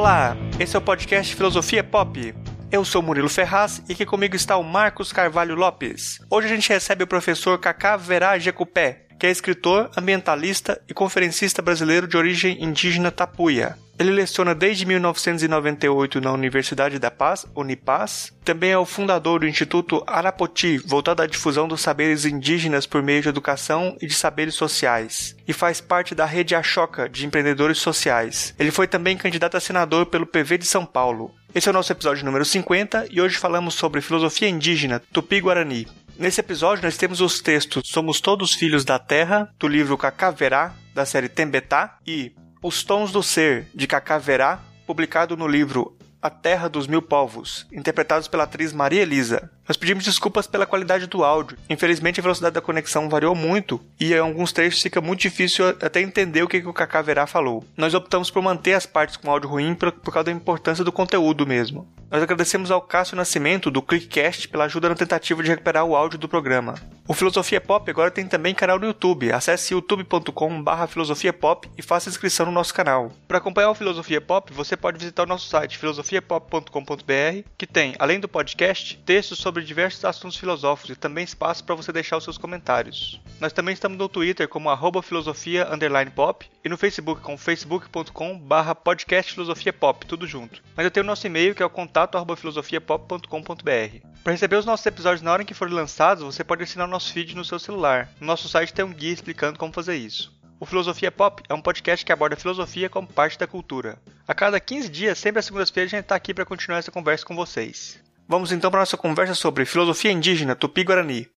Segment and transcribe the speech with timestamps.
[0.00, 2.34] Olá, esse é o podcast Filosofia Pop.
[2.72, 6.18] Eu sou Murilo Ferraz e aqui comigo está o Marcos Carvalho Lopes.
[6.30, 11.60] Hoje a gente recebe o professor Cacá Verá Jecupé, que é escritor, ambientalista e conferencista
[11.60, 13.76] brasileiro de origem indígena tapuia.
[14.00, 18.32] Ele leciona desde 1998 na Universidade da Paz, Unipaz.
[18.42, 23.20] Também é o fundador do Instituto Arapoti, voltado à difusão dos saberes indígenas por meio
[23.20, 25.36] de educação e de saberes sociais.
[25.46, 28.54] E faz parte da Rede Achoca de Empreendedores Sociais.
[28.58, 31.30] Ele foi também candidato a senador pelo PV de São Paulo.
[31.54, 35.86] Esse é o nosso episódio número 50 e hoje falamos sobre filosofia indígena Tupi-Guarani.
[36.18, 41.04] Nesse episódio nós temos os textos Somos Todos Filhos da Terra, do livro Cacaverá, da
[41.04, 42.32] série Tembetá, e
[42.62, 47.66] os Tons do Ser, de Cacá Verá, publicado no livro A Terra dos Mil Povos,
[47.72, 49.50] interpretados pela atriz Maria Elisa.
[49.66, 51.56] Nós pedimos desculpas pela qualidade do áudio.
[51.70, 56.02] Infelizmente a velocidade da conexão variou muito e em alguns trechos fica muito difícil até
[56.02, 57.64] entender o que, que o Cacá Verá falou.
[57.74, 60.92] Nós optamos por manter as partes com áudio ruim por, por causa da importância do
[60.92, 61.88] conteúdo mesmo.
[62.10, 66.18] Nós agradecemos ao Cássio Nascimento, do Clickcast, pela ajuda na tentativa de recuperar o áudio
[66.18, 66.74] do programa.
[67.06, 69.32] O Filosofia Pop agora tem também canal no YouTube.
[69.32, 73.12] Acesse youtube.com.br filosofiapop e faça inscrição no nosso canal.
[73.28, 75.78] Para acompanhar o Filosofia Pop, você pode visitar o nosso site
[76.10, 81.74] filosofiapop.com.br, que tem, além do podcast, textos sobre diversos assuntos filosóficos e também espaço para
[81.74, 83.20] você deixar os seus comentários.
[83.38, 85.68] Nós também estamos no Twitter como arroba filosofia
[86.14, 88.42] pop e no Facebook com facebook.com
[88.82, 90.62] podcast filosofia pop, tudo junto.
[90.76, 94.06] Mas eu tenho o nosso e-mail que é o contato contato@filosofiapop.com.br.
[94.22, 96.90] Para receber os nossos episódios na hora em que forem lançados, você pode assinar o
[96.90, 98.08] nosso feed no seu celular.
[98.20, 100.39] No nosso site tem um guia explicando como fazer isso.
[100.60, 103.98] O Filosofia Pop é um podcast que aborda filosofia como parte da cultura.
[104.28, 107.24] A cada 15 dias, sempre às segundas-feiras, a gente está aqui para continuar essa conversa
[107.24, 107.98] com vocês.
[108.28, 111.30] Vamos então para nossa conversa sobre filosofia indígena Tupi-Guarani.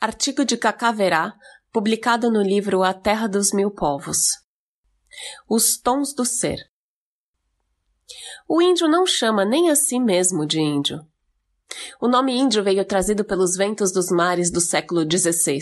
[0.00, 1.34] Artigo de Cacaverá,
[1.72, 4.26] publicado no livro A Terra dos Mil Povos.
[5.48, 6.58] Os Tons do Ser.
[8.48, 11.06] O índio não chama nem a si mesmo de índio.
[12.00, 15.58] O nome índio veio trazido pelos ventos dos mares do século XVI.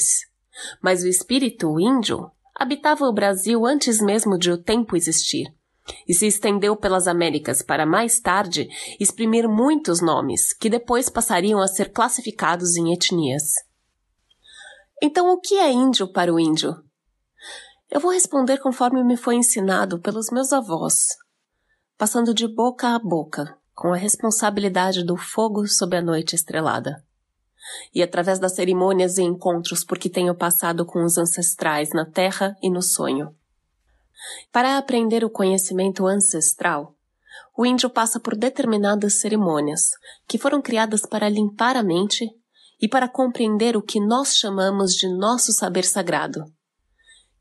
[0.83, 5.53] Mas o espírito índio habitava o Brasil antes mesmo de o tempo existir
[6.09, 11.69] e se estendeu pelas Américas para mais tarde exprimir muitos nomes que depois passariam a
[11.69, 13.53] ser classificados em etnias.
[15.03, 16.83] Então, o que é índio para o índio?
[17.91, 21.07] Eu vou responder conforme me foi ensinado pelos meus avós,
[21.99, 27.03] passando de boca a boca, com a responsabilidade do fogo sob a noite estrelada.
[27.95, 32.57] E através das cerimônias e encontros por que tenho passado com os ancestrais na terra
[32.63, 33.35] e no sonho.
[34.53, 36.95] Para aprender o conhecimento ancestral,
[37.57, 39.91] o índio passa por determinadas cerimônias
[40.27, 42.31] que foram criadas para limpar a mente
[42.81, 46.45] e para compreender o que nós chamamos de nosso saber sagrado,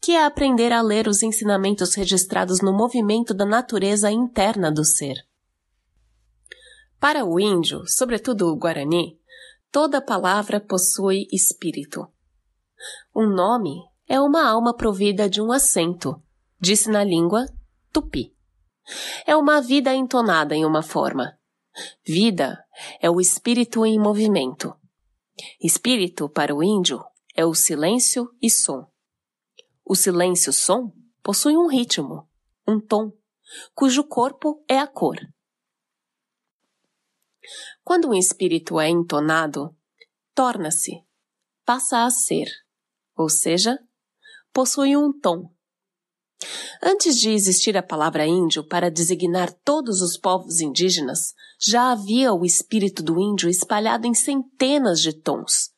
[0.02, 5.18] que é aprender a ler os ensinamentos registrados no movimento da natureza interna do ser.
[7.03, 9.19] Para o índio, sobretudo o guarani,
[9.69, 12.08] toda palavra possui espírito.
[13.14, 13.75] Um nome
[14.08, 16.24] é uma alma provida de um acento,
[16.62, 17.46] disse na língua
[17.92, 18.34] tupi.
[19.28, 21.38] É uma vida entonada em uma forma.
[22.08, 22.63] Vida
[23.02, 24.74] é o espírito em movimento.
[25.62, 27.03] Espírito, para o índio,
[27.36, 28.90] é o silêncio e som.
[29.84, 32.30] O silêncio-som possui um ritmo,
[32.66, 33.12] um tom,
[33.75, 35.18] cujo corpo é a cor.
[37.84, 39.76] Quando um espírito é entonado,
[40.34, 40.92] torna-se,
[41.66, 42.48] passa a ser,
[43.16, 43.78] ou seja,
[44.52, 45.50] possui um tom.
[46.81, 52.46] Antes de existir a palavra índio para designar todos os povos indígenas, já havia o
[52.46, 55.74] espírito do índio espalhado em centenas de tons,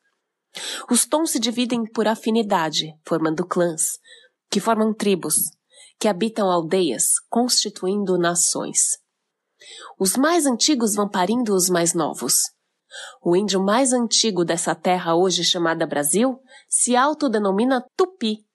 [0.90, 3.98] os tons se dividem por afinidade, formando clãs,
[4.50, 5.34] que formam tribos,
[5.98, 8.98] que habitam aldeias, constituindo nações.
[9.98, 12.34] Os mais antigos vão parindo os mais novos.
[13.22, 18.46] O índio mais antigo dessa terra hoje chamada Brasil se autodenomina Tupi,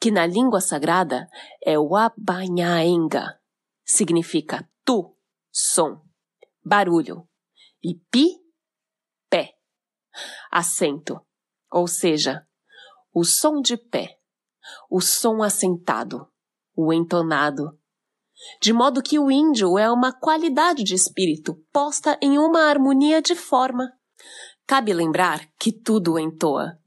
[0.00, 1.26] que na língua sagrada
[1.64, 3.38] é o Abanhaenga.
[3.84, 5.16] Significa tu,
[5.50, 6.00] som,
[6.64, 7.28] barulho,
[7.82, 8.38] e pi,
[9.28, 9.54] pé,
[10.50, 11.20] acento
[11.72, 12.46] ou seja,
[13.14, 14.18] o som de pé,
[14.90, 16.28] o som assentado,
[16.76, 17.78] o entonado.
[18.60, 23.34] De modo que o índio é uma qualidade de espírito posta em uma harmonia de
[23.34, 23.92] forma.
[24.66, 26.78] Cabe lembrar que tudo entoa.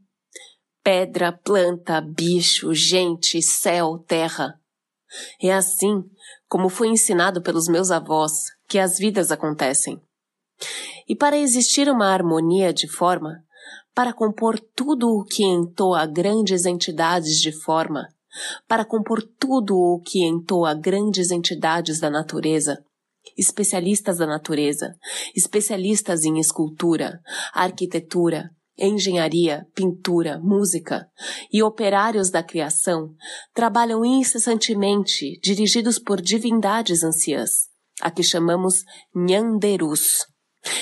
[0.83, 4.59] Pedra, planta, bicho, gente, céu, terra.
[5.41, 6.03] É assim,
[6.47, 8.33] como foi ensinado pelos meus avós,
[8.67, 10.01] que as vidas acontecem.
[11.07, 13.43] E para existir uma harmonia de forma,
[13.93, 18.07] para compor tudo o que entoa grandes entidades de forma,
[18.67, 22.83] para compor tudo o que entoa grandes entidades da natureza,
[23.37, 24.95] especialistas da natureza,
[25.35, 27.21] especialistas em escultura,
[27.53, 31.09] arquitetura, engenharia, pintura, música
[31.51, 33.13] e operários da criação
[33.53, 37.69] trabalham incessantemente dirigidos por divindades anciãs,
[38.01, 38.83] a que chamamos
[39.15, 40.25] Nhanderus,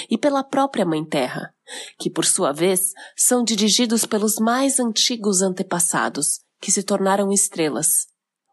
[0.10, 1.54] e pela própria Mãe Terra,
[2.00, 8.08] que por sua vez são dirigidos pelos mais antigos antepassados, que se tornaram estrelas,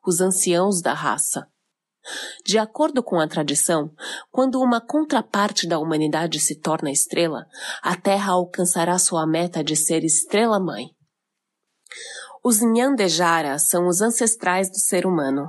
[0.04, 1.46] os anciãos da raça.
[2.44, 3.94] De acordo com a tradição,
[4.32, 7.46] quando uma contraparte da humanidade se torna estrela,
[7.80, 10.88] a Terra alcançará sua meta de ser estrela-mãe.
[12.42, 15.48] Os Nhandejara são os ancestrais do ser humano.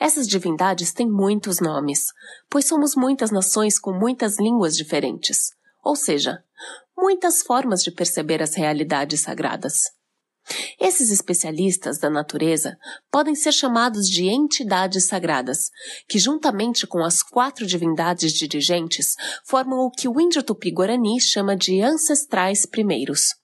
[0.00, 2.06] Essas divindades têm muitos nomes,
[2.48, 5.50] pois somos muitas nações com muitas línguas diferentes,
[5.84, 6.42] ou seja,
[6.96, 9.97] muitas formas de perceber as realidades sagradas.
[10.80, 12.76] Esses especialistas da natureza
[13.10, 15.70] podem ser chamados de entidades sagradas,
[16.08, 19.14] que juntamente com as quatro divindades dirigentes
[19.44, 23.34] formam o que o índio tupi-guarani chama de ancestrais primeiros.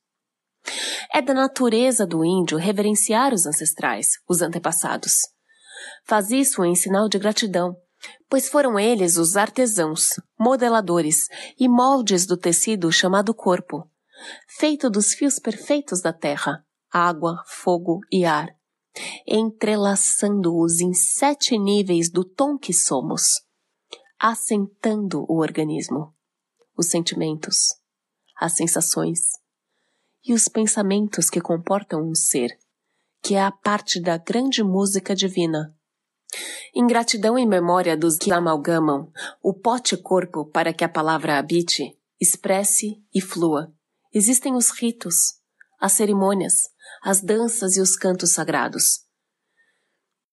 [1.12, 5.18] É da natureza do índio reverenciar os ancestrais, os antepassados.
[6.06, 7.76] Faz isso em sinal de gratidão,
[8.30, 11.28] pois foram eles os artesãos, modeladores
[11.58, 13.88] e moldes do tecido chamado corpo,
[14.58, 18.56] feito dos fios perfeitos da terra, água, fogo e ar,
[19.26, 23.42] entrelaçando-os em sete níveis do tom que somos,
[24.16, 26.14] assentando o organismo,
[26.78, 27.74] os sentimentos,
[28.36, 29.32] as sensações
[30.24, 32.56] e os pensamentos que comportam um ser,
[33.20, 35.76] que é a parte da grande música divina.
[36.72, 39.10] Em gratidão e memória dos que amalgamam
[39.42, 43.74] o pote-corpo para que a palavra habite, expresse e flua,
[44.12, 45.40] existem os ritos,
[45.80, 46.73] as cerimônias,
[47.04, 49.00] as danças e os cantos sagrados.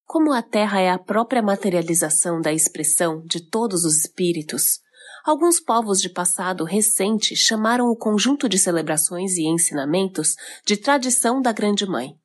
[0.06, 4.79] Como a Terra é a própria materialização da expressão de todos os espíritos,
[5.25, 10.35] alguns povos de passado recente chamaram o conjunto de celebrações e ensinamentos
[10.65, 12.15] de tradição da Grande Mãe.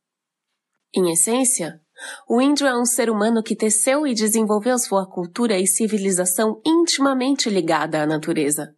[0.94, 1.80] Em essência,
[2.28, 7.50] o índio é um ser humano que teceu e desenvolveu sua cultura e civilização intimamente
[7.50, 8.72] ligada à natureza.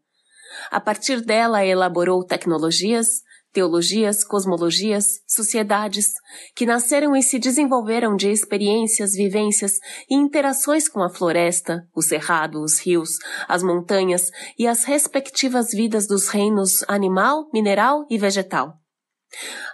[0.71, 3.23] A partir dela, elaborou tecnologias,
[3.53, 6.13] teologias, cosmologias, sociedades,
[6.55, 9.79] que nasceram e se desenvolveram de experiências, vivências
[10.09, 13.11] e interações com a floresta, o cerrado, os rios,
[13.49, 18.75] as montanhas e as respectivas vidas dos reinos animal, mineral e vegetal.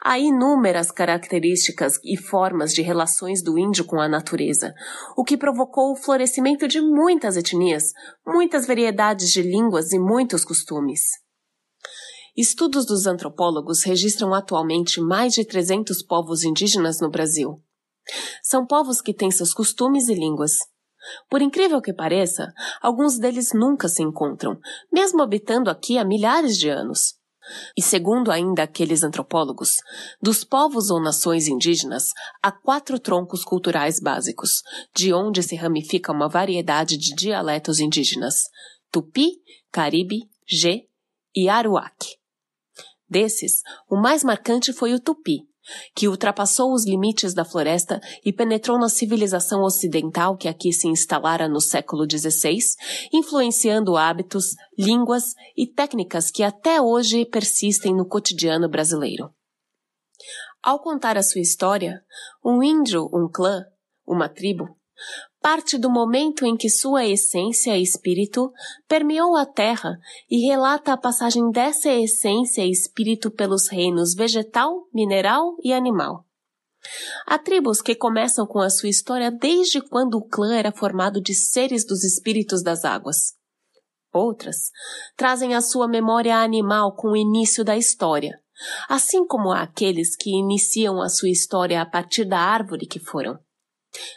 [0.03, 4.75] Há inúmeras características e formas de relações do índio com a natureza,
[5.17, 7.93] o que provocou o florescimento de muitas etnias,
[8.27, 11.24] muitas variedades de línguas e muitos costumes.
[12.37, 17.63] Estudos dos antropólogos registram atualmente mais de 300 povos indígenas no Brasil.
[18.43, 20.55] São povos que têm seus costumes e línguas.
[21.31, 22.53] Por incrível que pareça,
[22.83, 24.59] alguns deles nunca se encontram,
[24.93, 27.15] mesmo habitando aqui há milhares de anos.
[27.77, 29.77] E segundo ainda aqueles antropólogos,
[30.21, 32.11] dos povos ou nações indígenas,
[32.43, 38.43] há quatro troncos culturais básicos, de onde se ramifica uma variedade de dialetos indígenas:
[38.91, 39.41] Tupi,
[39.71, 40.89] Caribe, G
[41.37, 42.24] e Aruac.
[43.15, 45.47] Desses, o mais marcante foi o tupi,
[45.95, 51.49] que ultrapassou os limites da floresta e penetrou na civilização ocidental que aqui se instalara
[51.49, 52.59] no século XVI,
[53.13, 59.33] influenciando hábitos, línguas e técnicas que até hoje persistem no cotidiano brasileiro.
[60.61, 62.03] Ao contar a sua história,
[62.45, 63.65] um índio, um clã,
[64.05, 64.77] uma tribo,
[65.45, 68.51] parte do momento em que sua essência espírito
[68.89, 69.99] permeou a terra
[70.31, 76.25] e relata a passagem dessa essência espírito pelos reinos vegetal, mineral e animal.
[77.27, 81.35] Há tribos que começam com a sua história desde quando o clã era formado de
[81.35, 83.35] seres dos espíritos das águas.
[84.11, 84.71] Outras
[85.15, 88.41] trazem a sua memória animal com o início da história,
[88.89, 93.39] assim como há aqueles que iniciam a sua história a partir da árvore que foram.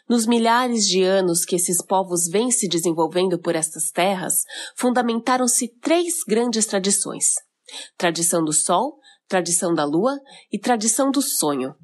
[0.09, 4.43] Nos milhares de anos que esses povos vêm se desenvolvendo por estas terras,
[4.75, 7.33] fundamentaram-se três grandes tradições:
[7.97, 10.19] tradição do Sol, tradição da Lua
[10.51, 11.75] e tradição do sonho.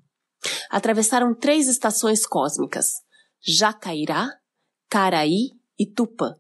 [0.70, 2.94] Atravessaram três estações cósmicas:
[3.42, 4.30] Jacairá,
[4.90, 6.36] Caraí e Tupã.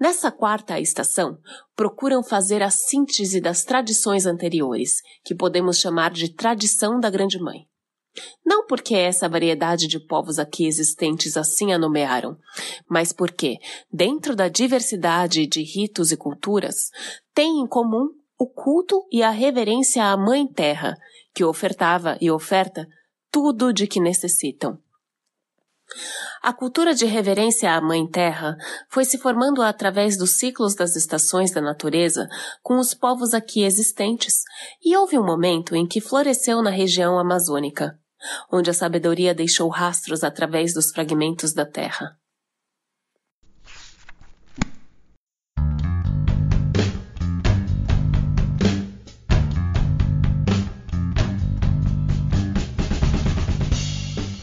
[0.00, 1.38] Nessa quarta estação,
[1.74, 7.66] procuram fazer a síntese das tradições anteriores, que podemos chamar de tradição da Grande Mãe.
[8.44, 12.36] Não porque essa variedade de povos aqui existentes assim a nomearam,
[12.88, 13.58] mas porque,
[13.92, 16.90] dentro da diversidade de ritos e culturas,
[17.34, 18.08] têm em comum
[18.38, 20.96] o culto e a reverência à Mãe Terra,
[21.34, 22.86] que ofertava e oferta
[23.30, 24.78] tudo de que necessitam.
[26.42, 28.56] A cultura de reverência à Mãe Terra
[28.88, 32.28] foi se formando através dos ciclos das estações da natureza
[32.62, 34.42] com os povos aqui existentes,
[34.84, 37.98] e houve um momento em que floresceu na região amazônica,
[38.50, 42.16] onde a sabedoria deixou rastros através dos fragmentos da terra.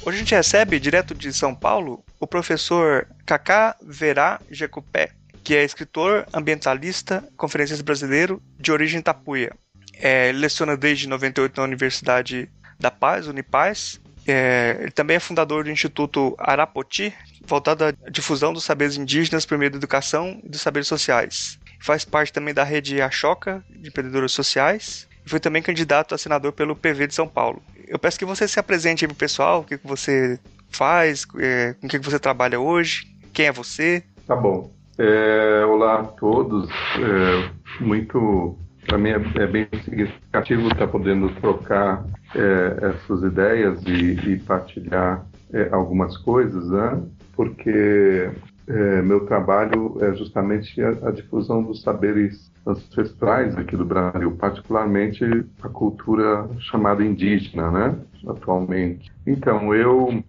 [0.06, 5.10] Hoje a gente recebe, direto de São Paulo, o professor Kaká Verá Jecupé,
[5.44, 9.52] que é escritor, ambientalista, conferencista brasileiro de origem tapuia.
[9.96, 12.48] É, leciona desde 98 na Universidade
[12.80, 14.00] da Paz, Unipaz.
[14.28, 17.14] É, ele também é fundador do Instituto Arapoti,
[17.46, 21.60] voltado à difusão dos saberes indígenas por meio da educação e dos saberes sociais.
[21.80, 26.54] Faz parte também da rede Achoca, de empreendedores sociais, e foi também candidato a senador
[26.54, 29.64] pelo PV de São Paulo eu peço que você se apresente aí pro pessoal, o
[29.64, 30.40] que, você
[30.70, 34.04] faz, é, com o que, você trabalha hoje, quem é você.
[34.28, 34.72] Tá bom.
[34.98, 36.70] É, olá a todos.
[36.70, 42.04] É, muito, para mim é, é, bem significativo estar podendo trocar
[42.36, 47.02] é, essas ideias e, e partilhar é, algumas coisas, né?
[47.36, 48.30] Porque
[48.68, 55.24] é, meu trabalho é justamente a, a, difusão dos saberes ancestrais aqui do Brasil, particularmente
[55.62, 57.96] a cultura chamada indígena, né?
[58.28, 59.12] Atualmente.
[59.26, 60.24] Então, eu,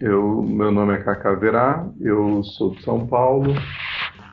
[0.00, 3.54] eu meu nome é Cacá Verá, eu sou de São Paulo.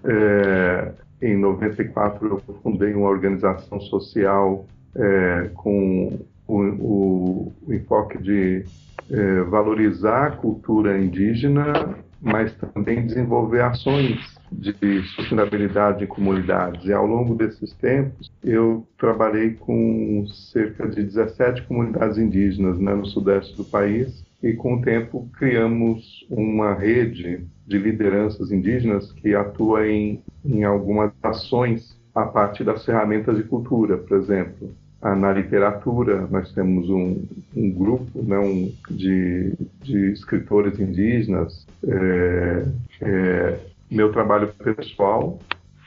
[0.06, 6.18] É, em 94 eu fundei uma organização social é, com
[6.50, 8.64] o, o, o, enfoque de
[9.10, 14.20] é, valorizar a cultura indígena mas também desenvolver ações
[14.52, 16.86] de sustentabilidade em comunidades.
[16.86, 23.06] E ao longo desses tempos, eu trabalhei com cerca de 17 comunidades indígenas né, no
[23.06, 29.88] sudeste do país, e com o tempo criamos uma rede de lideranças indígenas que atua
[29.88, 36.52] em, em algumas ações a partir das ferramentas de cultura, por exemplo na literatura, nós
[36.52, 37.24] temos um,
[37.56, 41.66] um grupo né, um, de, de, escritores indígenas.
[41.88, 42.66] É,
[43.02, 45.40] é, meu trabalho pessoal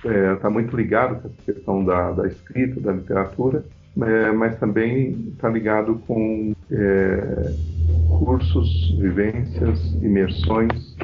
[0.02, 3.64] está é, muito ligado com essa questão da, da escrita, da literatura,
[4.00, 7.54] é, mas também está ligado com é,
[8.18, 10.96] cursos, vivências, imersões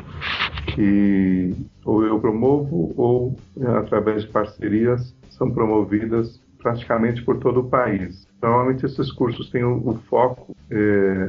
[0.74, 3.36] que ou eu promovo ou,
[3.78, 8.26] através de parcerias, são promovidas praticamente por todo o país.
[8.42, 11.26] Normalmente esses cursos têm o, o foco é,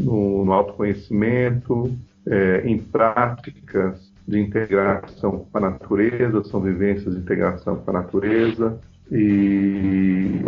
[0.00, 1.96] no, no, autoconhecimento,
[2.26, 8.78] é, em práticas de integração com a natureza, são vivências de integração com a natureza
[9.10, 10.40] e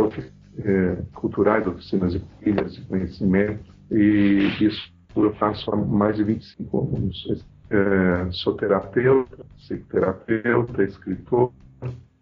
[0.58, 6.96] é, culturais, oficinas de trilhas de conhecimento e isso eu faço há mais de 25
[6.96, 7.44] anos.
[7.70, 11.52] É, sou terapeuta, psicoterapeuta, escritor,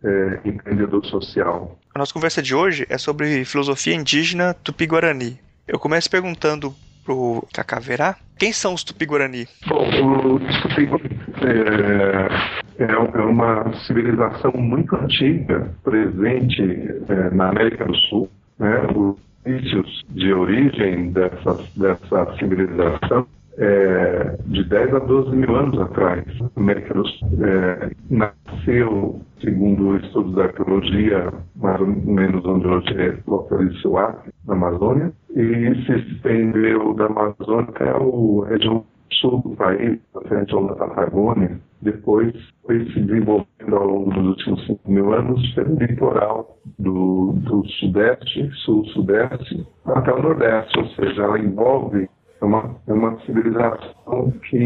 [0.03, 1.79] é, empreendedor social.
[1.95, 5.39] A nossa conversa de hoje é sobre filosofia indígena tupi-guarani.
[5.69, 9.47] Eu começo perguntando pro Cacaverá, quem são os tupi-guarani?
[9.67, 17.95] Bom, os tupi-guarani é, é, é, uma civilização muito antiga, presente é, na América do
[17.95, 18.31] Sul.
[18.59, 18.87] Né?
[18.97, 23.27] Os inícios de origem dessa, dessa civilização
[23.59, 26.25] é, de 10 a 12 mil anos atrás.
[26.41, 33.01] A América do Sul é, nasceu, segundo estudos da arqueologia, mais ou menos onde hoje
[33.01, 38.85] é localiza o Acre, na Amazônia, e se estendeu da Amazônia até a região
[39.21, 41.61] sul do país, até a região da Patagônia.
[41.83, 42.33] Depois
[42.65, 48.51] foi se desenvolvendo ao longo dos últimos 5 mil anos pelo litoral do, do sudeste,
[48.65, 52.09] sul-sudeste, até o nordeste, ou seja, ela envolve
[52.43, 54.57] é uma, é uma civilização que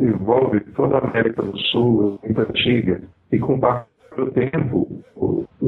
[0.00, 4.88] envolve toda a América do Sul, muito antiga, e com o passar do tempo,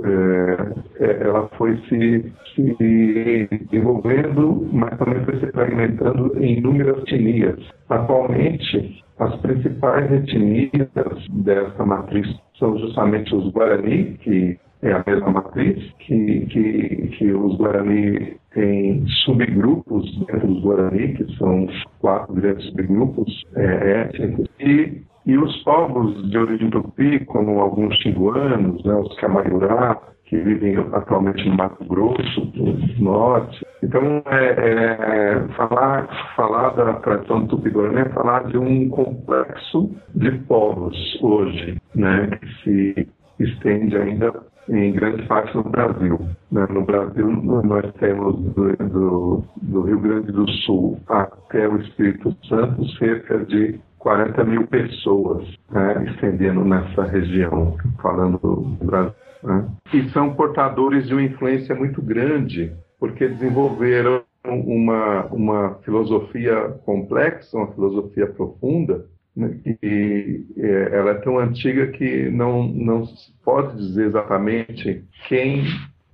[0.02, 7.58] é, é, ela foi se, se desenvolvendo, mas também foi se fragmentando em inúmeras etnias.
[7.88, 10.88] Atualmente, as principais etnias
[11.30, 12.26] dessa matriz
[12.58, 19.06] são justamente os Guarani, que é a mesma matriz, que, que, que os Guarani têm
[19.24, 21.68] subgrupos dentro dos Guarani, que são
[22.00, 28.82] quatro grandes subgrupos é, étnicos, e, e os povos de origem tupi, como alguns tinguanos,
[28.84, 33.66] né, os Camaiurá, que vivem atualmente no Mato Grosso, do Norte.
[33.82, 41.18] Então, é, é, falar, falar da tradição Tupi-Guarani é falar de um complexo de povos
[41.20, 43.08] hoje, né, que se
[43.40, 44.32] estende ainda
[44.70, 46.18] em grande parte no Brasil.
[46.50, 46.66] Né?
[46.70, 52.86] No Brasil, nós temos do, do, do, Rio Grande do Sul até o Espírito Santo
[52.96, 59.12] cerca de 40 mil pessoas né, estendendo nessa região, falando do Brasil.
[59.42, 59.66] Né?
[59.92, 67.72] E são portadores de uma influência muito grande, porque desenvolveram uma, uma filosofia complexa, uma
[67.72, 69.04] filosofia profunda,
[69.36, 75.64] e é, ela é tão antiga que não, não se pode dizer exatamente quem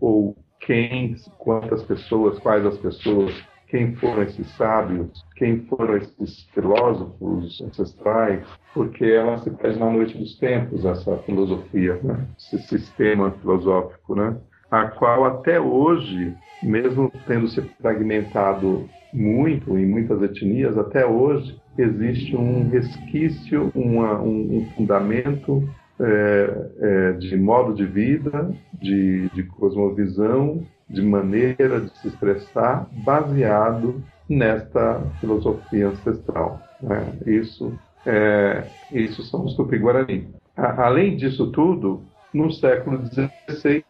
[0.00, 3.32] ou quem, quantas pessoas, quais as pessoas,
[3.68, 8.44] quem foram esses sábios, quem foram esses filósofos ancestrais,
[8.74, 12.26] porque ela se perde na noite dos tempos, essa filosofia, né?
[12.36, 14.36] esse sistema filosófico, né?
[14.70, 22.36] a qual até hoje, mesmo tendo se fragmentado muito em muitas etnias, até hoje existe
[22.36, 25.68] um resquício, uma, um, um, fundamento
[25.98, 34.02] é, é, de modo de vida, de, de cosmovisão, de maneira de se expressar, baseado
[34.28, 36.60] nesta filosofia ancestral.
[36.82, 37.12] Né?
[37.26, 37.72] Isso,
[38.04, 40.28] é, isso são os Tupi-Guarani.
[40.56, 42.02] Além disso tudo,
[42.32, 43.84] no século XVI,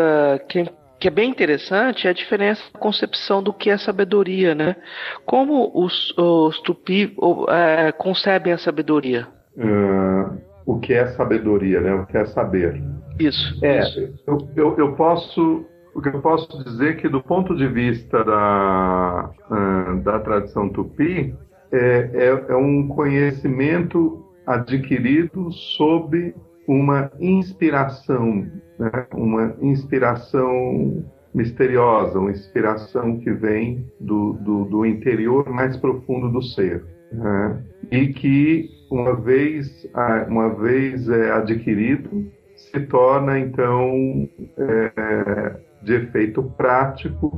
[0.50, 0.66] que é,
[1.06, 4.76] que é bem interessante é a diferença da concepção do que é sabedoria, né?
[5.24, 7.16] Como os, os tupi
[7.48, 9.28] é, concebem a sabedoria?
[9.56, 11.94] Uh, o que é sabedoria, né?
[11.94, 12.82] O que é saber.
[13.20, 13.64] Isso.
[13.64, 14.00] É, isso.
[14.26, 15.64] Eu, eu, eu posso
[15.94, 20.70] o que eu posso dizer é que, do ponto de vista da, uh, da tradição
[20.70, 21.36] tupi,
[21.72, 26.34] é, é, é, um conhecimento adquirido sob
[26.68, 28.48] uma inspiração,
[28.80, 29.08] né?
[29.14, 36.84] uma inspiração misteriosa, uma inspiração que vem do, do, do interior mais profundo do ser.
[37.12, 37.64] Né?
[37.92, 39.88] E que, uma vez,
[40.28, 47.38] uma vez é adquirido, se torna então é, de efeito prático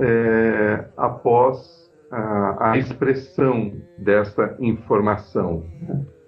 [0.00, 5.64] é, após a, a, expressão dessa informação.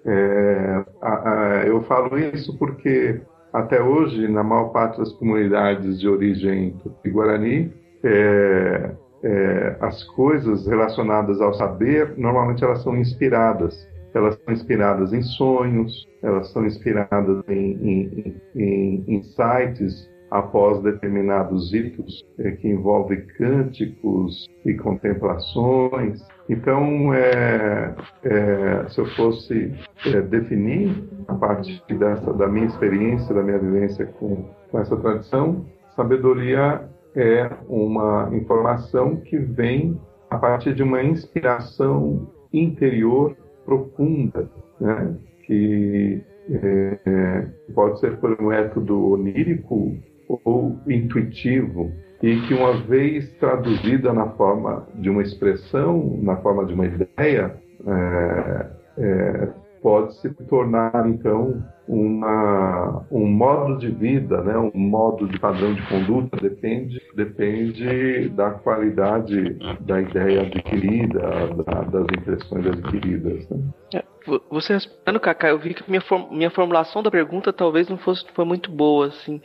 [0.05, 3.21] É, a, a, eu falo isso porque
[3.53, 7.71] até hoje, na maior parte das comunidades de origem tupi-guarani,
[8.03, 8.91] é,
[9.23, 13.87] é, as coisas relacionadas ao saber, normalmente elas são inspiradas.
[14.13, 21.73] Elas são inspiradas em sonhos, elas são inspiradas em, em, em, em insights após determinados
[21.73, 26.25] ritos é, que envolvem cânticos e contemplações.
[26.49, 29.73] Então, é, é, se eu fosse
[30.05, 35.65] é, definir a partir dessa, da minha experiência, da minha vivência com, com essa tradição,
[35.95, 36.81] sabedoria
[37.13, 45.13] é uma informação que vem a partir de uma inspiração interior profunda, né?
[45.45, 49.97] que é, pode ser por um método onírico
[50.43, 51.91] ou intuitivo
[52.21, 57.55] e que uma vez traduzida na forma de uma expressão, na forma de uma ideia,
[57.87, 58.67] é,
[58.97, 59.49] é,
[59.81, 64.57] pode se tornar então uma, um modo de vida, né?
[64.57, 71.19] um modo de padrão de conduta, depende, depende da qualidade da ideia adquirida,
[71.65, 73.49] da, das impressões adquiridas.
[73.49, 74.03] Né?
[74.49, 78.45] Você respondendo, Kaká, eu vi que minha, minha formulação da pergunta talvez não fosse foi
[78.45, 79.41] muito boa, assim.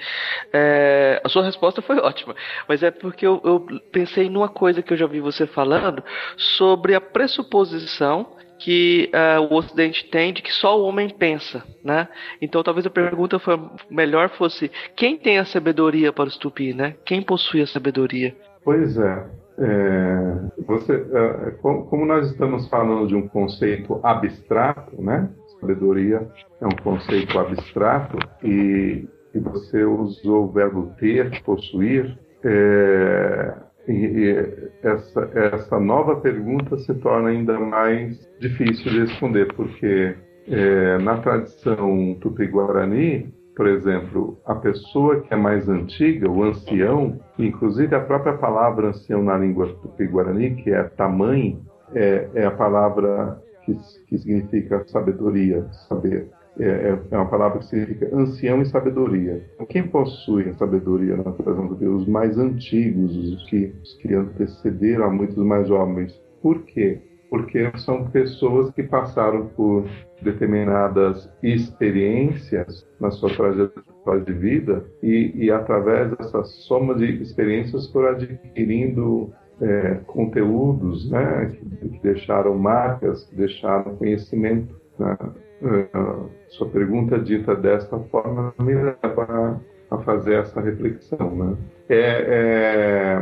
[0.52, 2.34] É, a sua resposta foi ótima,
[2.68, 6.02] mas é porque eu, eu pensei numa coisa que eu já vi você falando
[6.36, 12.08] sobre a pressuposição que uh, o Ocidente tem de que só o homem pensa, né?
[12.40, 13.60] Então talvez a pergunta foi,
[13.90, 16.94] melhor fosse quem tem a sabedoria para os tupi, né?
[17.04, 18.34] Quem possui a sabedoria?
[18.64, 19.26] Pois é.
[19.58, 20.26] É
[20.66, 25.30] você, é, como nós estamos falando de um conceito abstrato, né?
[25.60, 26.28] Sabedoria
[26.60, 32.18] é um conceito abstrato e, e você usou o verbo ter, possuir.
[32.44, 33.54] É,
[33.88, 34.34] e
[34.82, 40.16] essa, essa nova pergunta se torna ainda mais difícil de responder, porque
[40.48, 47.94] é, na tradição tupi-guarani, por exemplo, a pessoa que é mais antiga, o ancião, inclusive
[47.94, 51.64] a própria palavra ancião na língua tupi-guarani, que é tamanho,
[51.94, 53.74] é, é a palavra que,
[54.08, 56.28] que significa sabedoria, saber.
[56.58, 59.42] É, é, é, uma palavra que significa ancião e sabedoria.
[59.68, 62.02] Quem possui a sabedoria na tradição de Deus?
[62.02, 66.18] Os mais antigos, os que, os que antecederam a muitos mais jovens.
[66.42, 66.98] Por quê?
[67.28, 69.84] Porque são pessoas que passaram por
[70.22, 78.10] determinadas experiências na sua trajetória de vida e, e através dessa soma de experiências foram
[78.10, 84.74] adquirindo é, conteúdos né, que, que, deixaram marcas, que deixaram conhecimento.
[84.98, 85.16] Né?
[85.62, 91.34] Uh, sua pergunta dita desta forma me leva a, fazer essa reflexão.
[91.34, 91.56] Né?
[91.88, 93.20] É,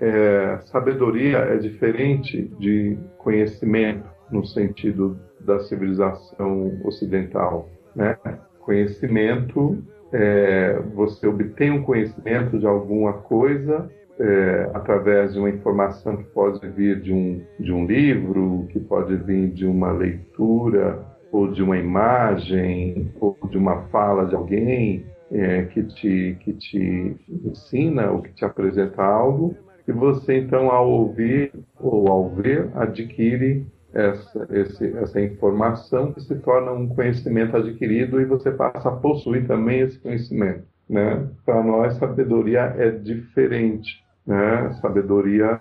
[0.00, 7.68] é, é, sabedoria é diferente de conhecimento no sentido da civilização ocidental.
[7.94, 8.16] Né?
[8.60, 16.24] Conhecimento, é, você obtém um conhecimento de alguma coisa é, através de uma informação que
[16.24, 21.62] pode vir de um, de um livro, que pode vir de uma leitura, ou de
[21.62, 28.20] uma imagem, ou de uma fala de alguém é, que, te, que te ensina ou
[28.20, 29.56] que te apresenta algo,
[29.88, 36.34] e você então, ao ouvir ou ao ver, adquire essa, esse, essa informação que se
[36.36, 40.64] torna um conhecimento adquirido e você passa a possuir também esse conhecimento.
[40.88, 41.26] Né?
[41.44, 44.02] Para nós, sabedoria é diferente.
[44.26, 44.72] Né?
[44.80, 45.58] Sabedoria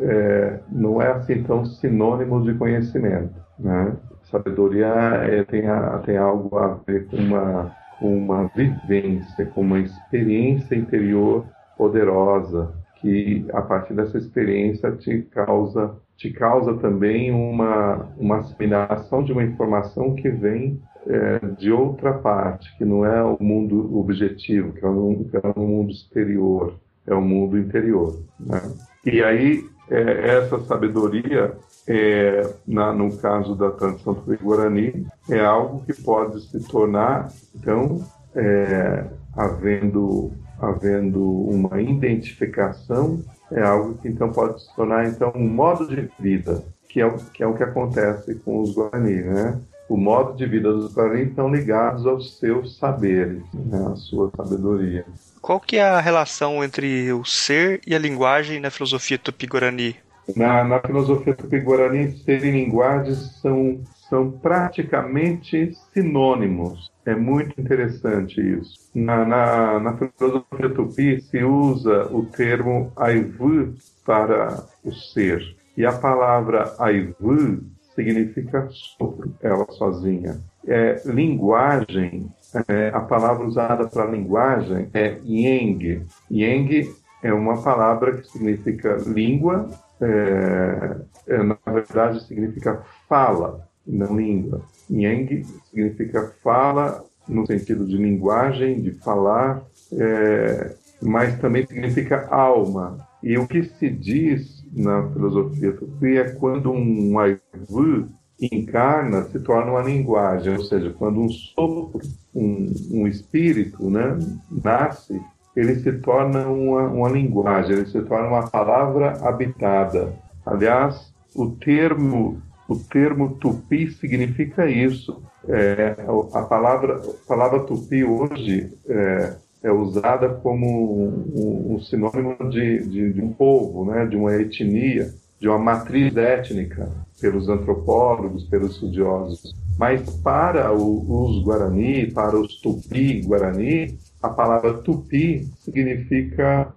[0.00, 3.34] é, não é assim tão sinônimo de conhecimento.
[3.58, 3.96] Né?
[4.30, 9.78] Sabedoria é, tem, a, tem algo a ver com uma, com uma vivência, com uma
[9.78, 11.44] experiência interior
[11.76, 19.32] poderosa, que a partir dessa experiência te causa, te causa também uma, uma assimilação de
[19.32, 24.84] uma informação que vem é, de outra parte, que não é o mundo objetivo, que
[24.84, 26.74] é um, que é um mundo exterior,
[27.06, 28.18] é o um mundo interior.
[28.40, 28.60] Né?
[29.04, 31.54] E aí, é, essa sabedoria
[31.86, 39.04] é, na, no caso da tradição tupi-guarani, é algo que pode se tornar, então, é,
[39.36, 46.08] havendo, havendo uma identificação, é algo que então pode se tornar então um modo de
[46.18, 49.60] vida, que é, o, que é o que acontece com os Guarani, né?
[49.88, 53.86] O modo de vida dos Guarani estão ligados aos seus saberes, né?
[53.92, 55.04] à sua sabedoria.
[55.40, 59.94] Qual que é a relação entre o ser e a linguagem na filosofia tupi-guarani?
[60.34, 66.90] Na, na filosofia tupi-guarani, ser e linguagem são, são praticamente sinônimos.
[67.04, 68.90] É muito interessante isso.
[68.94, 75.42] Na, na, na filosofia tupi se usa o termo aivu para o ser.
[75.76, 77.62] E a palavra aivu
[77.94, 80.38] significa sopro, ela sozinha.
[80.66, 82.28] É, linguagem,
[82.68, 86.04] é, a palavra usada para linguagem é yeng.
[86.30, 89.68] Yeng é uma palavra que significa língua
[90.00, 90.96] é,
[91.28, 94.62] é, na verdade significa fala, não língua.
[94.90, 102.98] Yang significa fala no sentido de linguagem, de falar, é, mas também significa alma.
[103.22, 108.08] E o que se diz na filosofia tupi é quando um aivu
[108.40, 112.00] encarna, se torna uma linguagem, ou seja, quando um sopro,
[112.34, 114.18] um, um espírito, né,
[114.50, 115.20] nasce,
[115.56, 120.14] ele se torna uma, uma linguagem, ele se torna uma palavra habitada.
[120.44, 125.22] Aliás, o termo, o termo tupi significa isso.
[125.48, 125.96] É,
[126.32, 133.12] a, palavra, a palavra tupi hoje é, é usada como um, um sinônimo de, de,
[133.12, 139.54] de, um povo, né, de uma etnia, de uma matriz étnica, pelos antropólogos, pelos estudiosos.
[139.78, 146.74] Mas para o, os Guarani, para os Tupi-Guarani, a palavra tupi significa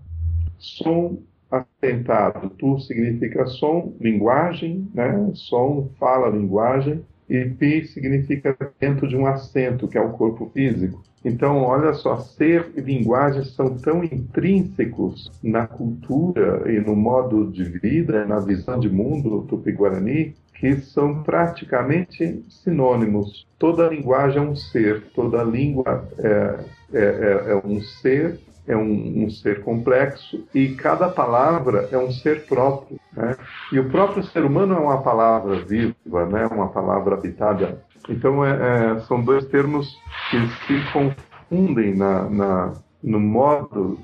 [0.57, 1.17] som
[1.51, 2.49] assentado.
[2.51, 5.31] Tu significa som, linguagem, né?
[5.33, 7.03] Som, fala, linguagem.
[7.29, 11.03] e pi significa dentro de um assento, que é o corpo físico.
[11.23, 17.65] Então, olha só, ser e linguagem são tão intrínsecos na cultura e no modo de
[17.65, 23.47] vida, na visão de mundo tupi-guarani, que são praticamente sinônimos.
[23.57, 26.59] Toda linguagem é um ser, toda língua é,
[26.93, 32.11] é, é, é um ser é um, um, ser complexo e cada palavra é um
[32.11, 32.99] ser próprio.
[33.11, 33.35] Né?
[33.71, 36.47] E o próprio ser humano é uma palavra viva, né?
[36.47, 37.83] uma palavra habitada.
[38.07, 43.97] Então, é, é, são dois termos que se confundem na, na no modo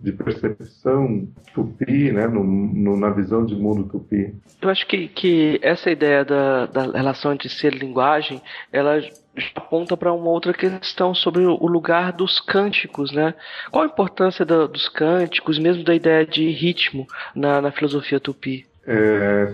[0.00, 4.34] de percepção tupi, né, no, no, na visão de mundo tupi.
[4.60, 8.40] Eu acho que, que essa ideia da, da relação entre ser e linguagem,
[8.72, 9.00] ela
[9.54, 13.34] aponta para uma outra questão sobre o lugar dos cânticos, né?
[13.70, 18.66] Qual a importância da, dos cânticos, mesmo da ideia de ritmo na, na filosofia tupi?
[18.86, 19.52] É,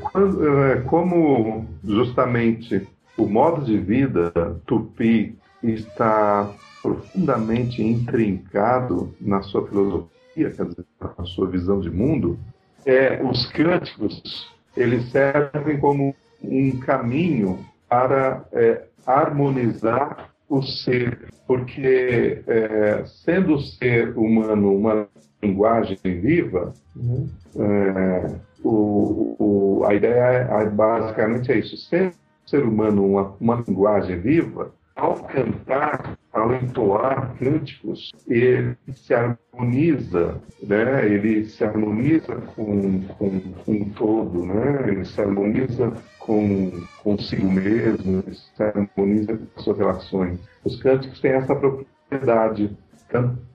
[0.73, 4.33] é, como justamente o modo de vida
[4.67, 6.51] tupi está
[6.83, 12.39] profundamente intrincado na sua filosofia, quer dizer, na sua visão de mundo,
[12.87, 23.05] é, os cânticos eles servem como um caminho para é, harmonizar o ser, porque é,
[23.25, 25.09] sendo o ser humano uma
[25.43, 27.29] linguagem viva, uhum.
[27.57, 32.13] é, o, o, a ideia é, basicamente é isso: ser
[32.49, 41.07] ser humano uma, uma linguagem viva, ao cantar, ao entoar cânticos, ele se harmoniza, né?
[41.07, 44.85] ele se harmoniza com, com, com todo, né?
[44.89, 46.71] ele se harmoniza com
[47.03, 50.39] consigo mesmo, ele se harmoniza com suas relações.
[50.65, 52.77] Os cânticos têm essa propriedade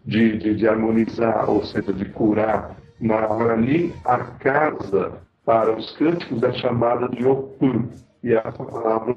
[0.06, 2.76] de, de, de harmonizar, ou seja, de curar.
[3.00, 5.14] Na Guarani, a casa
[5.46, 7.90] para os cânticos é chamada de Opum,
[8.24, 9.16] e essa palavra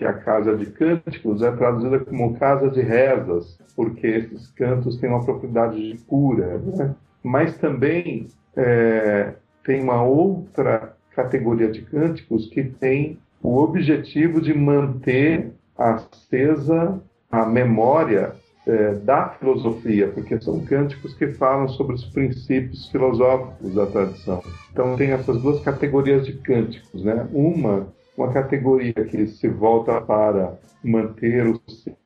[0.00, 5.08] é a casa de cânticos, é traduzida como casa de rezas, porque esses cantos têm
[5.08, 6.58] uma propriedade de cura.
[6.58, 6.94] Né?
[7.22, 15.52] Mas também é, tem uma outra categoria de cânticos que tem o objetivo de manter
[15.76, 18.32] acesa a memória
[18.66, 24.42] é, da filosofia, porque são cânticos que falam sobre os princípios filosóficos da tradição.
[24.72, 27.28] Então tem essas duas categorias de cânticos, né?
[27.32, 27.86] Uma
[28.18, 31.96] uma categoria que se volta para manter o ser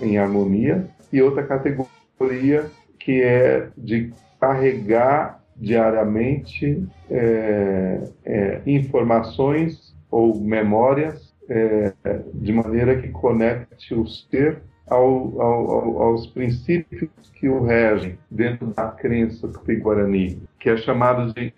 [0.00, 2.64] em harmonia e outra categoria
[2.98, 11.92] que é de carregar diariamente é, é, informações ou memórias é,
[12.32, 18.88] de maneira que conecte o ser ao, ao, aos princípios que o regem dentro da
[18.88, 21.52] crença tupi-guarani, que é chamado de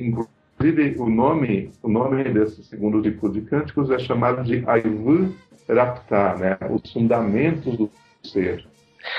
[0.58, 5.34] Inclusive, o nome, o nome desse segundo tipo de cânticos é chamado de Aivu
[5.68, 6.58] Rapta, né?
[6.70, 7.90] os fundamentos do
[8.22, 8.66] ser.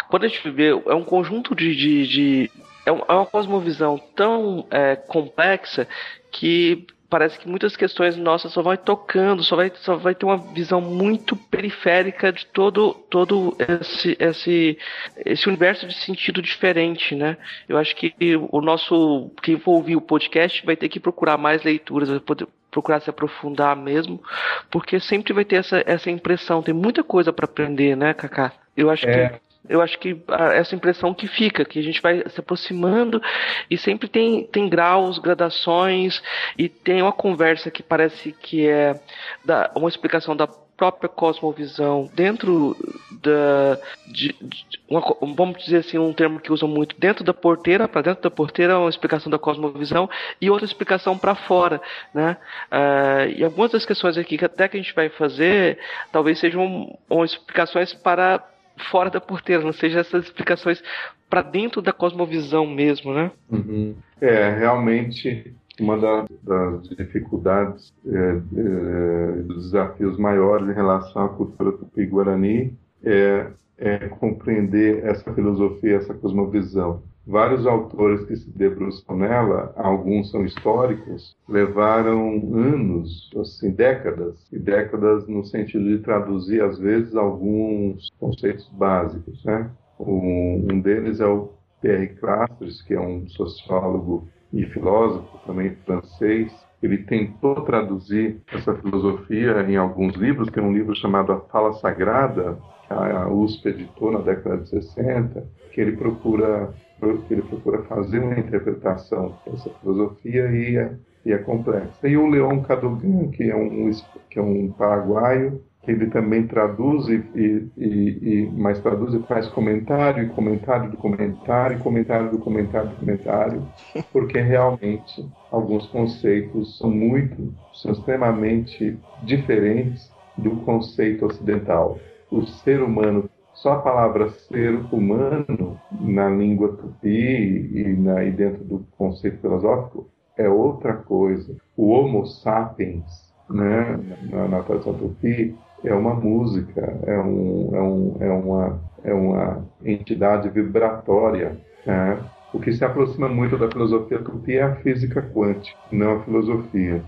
[0.10, 1.76] Quando a gente vê, é um conjunto de.
[1.76, 2.52] de, de
[2.86, 5.88] é, é uma cosmovisão tão é, complexa
[6.32, 10.38] que parece que muitas questões nossas só vai tocando, só vai, só vai ter uma
[10.38, 14.78] visão muito periférica de todo, todo esse, esse,
[15.26, 17.38] esse universo de sentido diferente, né?
[17.68, 18.14] Eu acho que
[18.52, 22.48] o nosso, quem for ouvir o podcast vai ter que procurar mais leituras, vai poder
[22.70, 24.22] procurar se aprofundar mesmo,
[24.70, 28.52] porque sempre vai ter essa, essa impressão, tem muita coisa para aprender, né, Kaká?
[28.76, 29.30] Eu acho é.
[29.30, 30.18] que eu acho que
[30.54, 33.22] essa impressão que fica, que a gente vai se aproximando
[33.70, 36.22] e sempre tem, tem graus, gradações
[36.58, 39.00] e tem uma conversa que parece que é
[39.44, 42.78] da, uma explicação da própria cosmovisão dentro
[43.24, 45.02] da de, de uma,
[45.36, 48.78] vamos dizer assim um termo que usam muito dentro da porteira para dentro da porteira
[48.78, 50.08] uma explicação da cosmovisão
[50.40, 51.82] e outra explicação para fora
[52.14, 52.38] né?
[52.72, 55.80] Uh, e algumas das questões aqui que até que a gente vai fazer
[56.12, 58.44] talvez sejam explicações para
[58.90, 60.82] fora da porteira, não seja essas explicações
[61.30, 63.32] para dentro da cosmovisão mesmo, né?
[63.50, 63.96] Uhum.
[64.22, 72.76] É, realmente uma das, dificuldades é, é, dos desafios maiores em relação à cultura tupi-guarani
[73.04, 80.46] é, é compreender essa filosofia, essa cosmovisão vários autores que se debruçam nela, alguns são
[80.46, 88.68] históricos, levaram anos, assim, décadas, e décadas no sentido de traduzir, às vezes, alguns conceitos
[88.70, 89.44] básicos.
[89.44, 89.70] Né?
[90.00, 91.50] Um, deles é o
[91.82, 99.66] Pierre Clastres, que é um sociólogo e filósofo também francês, ele tentou traduzir essa filosofia
[99.68, 100.50] em alguns livros.
[100.50, 105.44] Tem um livro chamado A Fala Sagrada, que a USP editou na década de 60,
[105.72, 110.92] que ele procura ele procura fazer uma interpretação dessa filosofia e é,
[111.26, 112.08] e é complexa.
[112.08, 113.92] E o Leon Cadogan, que é um,
[114.30, 120.24] que é um paraguaio, ele também traduz e, e, e, mas traduz e faz comentário
[120.24, 123.64] e comentário do comentário, comentário do comentário do comentário,
[124.12, 131.98] porque realmente alguns conceitos são muito, são extremamente diferentes do conceito ocidental.
[132.30, 138.64] O ser humano, só a palavra ser humano na língua tupi e, na, e dentro
[138.64, 141.56] do conceito filosófico é outra coisa.
[141.76, 148.18] O Homo sapiens, né, na, na tradição tupi, é uma música, é, um, é, um,
[148.20, 151.58] é, uma, é uma entidade vibratória.
[151.86, 152.20] Né?
[152.54, 157.04] O que se aproxima muito da filosofia tupi é a física quântica, não a filosofia.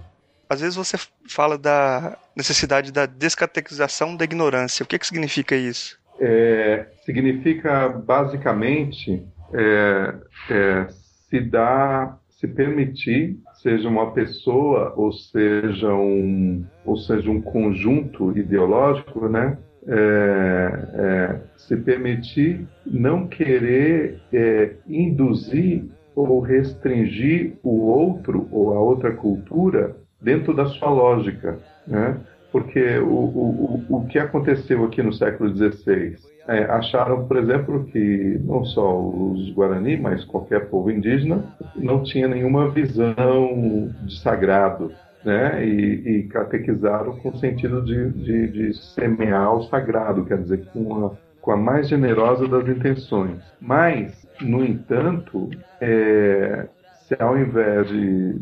[0.49, 4.83] Às vezes você fala da necessidade da descatequização da ignorância.
[4.83, 5.98] O que, que significa isso?
[6.19, 10.15] É, significa basicamente é,
[10.49, 10.87] é,
[11.29, 19.27] se dar, se permitir seja uma pessoa ou seja um, ou seja um conjunto ideológico,
[19.27, 19.57] né?
[19.87, 29.11] É, é, se permitir não querer é, induzir ou restringir o outro ou a outra
[29.13, 32.17] cultura dentro da sua lógica, né?
[32.51, 36.15] Porque o, o, o que aconteceu aqui no século XVI
[36.47, 41.43] é, acharam, por exemplo, que não só os Guarani, mas qualquer povo indígena
[41.75, 44.91] não tinha nenhuma visão de sagrado,
[45.23, 45.63] né?
[45.63, 51.05] E, e catequizaram com o sentido de, de, de, semear o sagrado, quer dizer, com
[51.05, 53.39] a, com a mais generosa das intenções.
[53.61, 56.67] Mas, no entanto, é,
[57.07, 58.33] se ao invés de,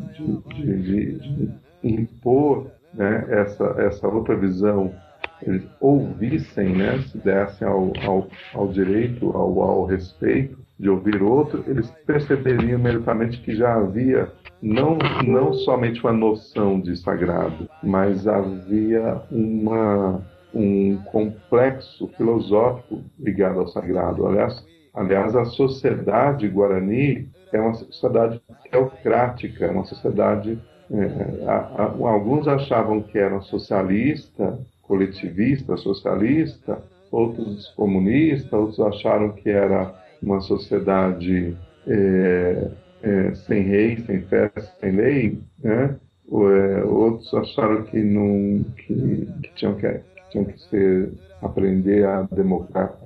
[0.56, 1.50] de,
[1.84, 4.94] impor né, essa, essa outra visão
[5.42, 11.64] eles ouvissem, né, se dessem ao, ao, ao direito, ao, ao respeito de ouvir outro,
[11.68, 19.22] eles perceberiam imediatamente que já havia não, não somente uma noção de sagrado, mas havia
[19.32, 20.22] uma,
[20.54, 24.26] um complexo filosófico ligado ao sagrado.
[24.28, 30.60] Aliás, aliás, a sociedade guarani é uma sociedade teocrática, é uma sociedade.
[30.92, 39.50] É, a, a, alguns achavam que era socialista, coletivista, socialista, outros comunistas, outros acharam que
[39.50, 41.56] era uma sociedade
[41.88, 42.68] é,
[43.04, 45.96] é, sem rei, sem festa, sem lei, né?
[46.30, 52.28] É, outros acharam que não que, que, tinham que, que tinham que ser aprender a,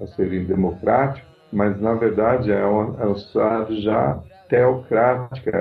[0.02, 5.52] a serem democráticos, mas na verdade é uma, é uma sociedade já teocrática,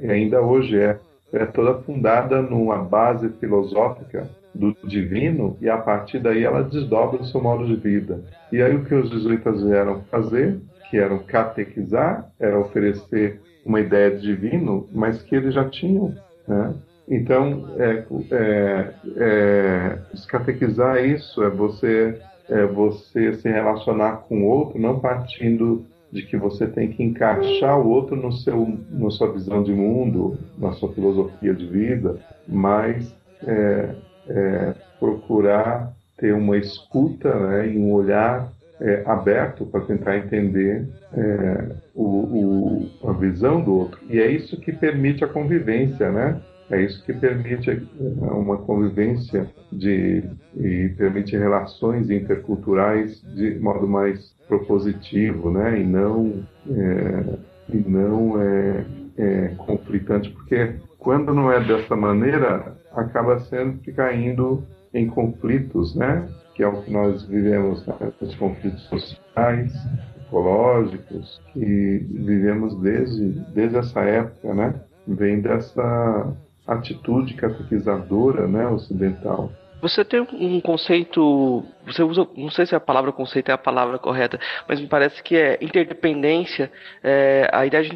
[0.00, 0.98] é, ainda hoje é,
[1.34, 7.24] é toda fundada numa base filosófica do divino e a partir daí ela desdobra o
[7.24, 8.22] seu modo de vida.
[8.52, 14.12] E aí o que os jesuítas vieram fazer, que eram catequizar, era oferecer uma ideia
[14.12, 16.14] de divino, mas que eles já tinham,
[16.46, 16.74] né?
[17.08, 22.18] Então, é, é, é, catequizar isso é você,
[22.48, 27.76] é você se relacionar com o outro, não partindo de que você tem que encaixar
[27.80, 33.12] o outro no seu, na sua visão de mundo, na sua filosofia de vida, mas
[33.44, 33.94] é,
[34.28, 38.48] é, procurar ter uma escuta né, e um olhar
[38.80, 44.00] é, aberto para tentar entender é, o, o, a visão do outro.
[44.08, 46.40] E é isso que permite a convivência, né?
[46.70, 50.24] É isso que permite é, uma convivência de,
[50.56, 55.80] e permite relações interculturais de modo mais propositivo, né?
[55.80, 58.84] E não, é, e não é,
[59.18, 66.26] é conflitante, porque quando não é dessa maneira, acaba sempre caindo em conflitos, né?
[66.54, 67.94] Que é o que nós vivemos, né?
[68.20, 69.74] os conflitos sociais,
[70.26, 74.74] ecológicos, que vivemos desde, desde essa época, né?
[75.06, 76.34] Vem dessa
[76.66, 79.50] atitude catequizadora, né, ocidental.
[79.82, 83.98] Você tem um conceito, você usa, não sei se a palavra conceito é a palavra
[83.98, 86.70] correta, mas me parece que é interdependência.
[87.02, 87.92] É, a ideia de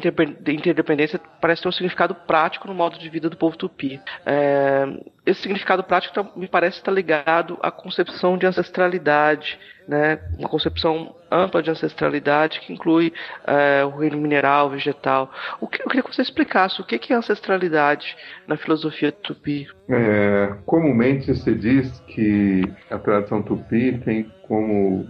[0.53, 3.99] interdependência parece ter um significado prático no modo de vida do povo tupi.
[4.25, 4.85] É,
[5.25, 11.15] esse significado prático tá, me parece estar ligado à concepção de ancestralidade, né, uma concepção
[11.31, 13.13] ampla de ancestralidade que inclui
[13.45, 15.31] é, o reino mineral, vegetal.
[15.59, 18.15] O que, eu queria que você explicasse o que é ancestralidade
[18.47, 19.67] na filosofia tupi.
[19.89, 25.05] É, comumente se diz que a tradição tupi tem como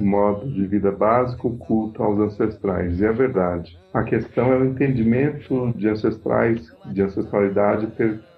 [0.00, 3.00] modo de vida básico o culto aos ancestrais.
[3.00, 3.78] E é verdade.
[3.92, 7.88] A questão é o entendimento de ancestrais, de ancestralidade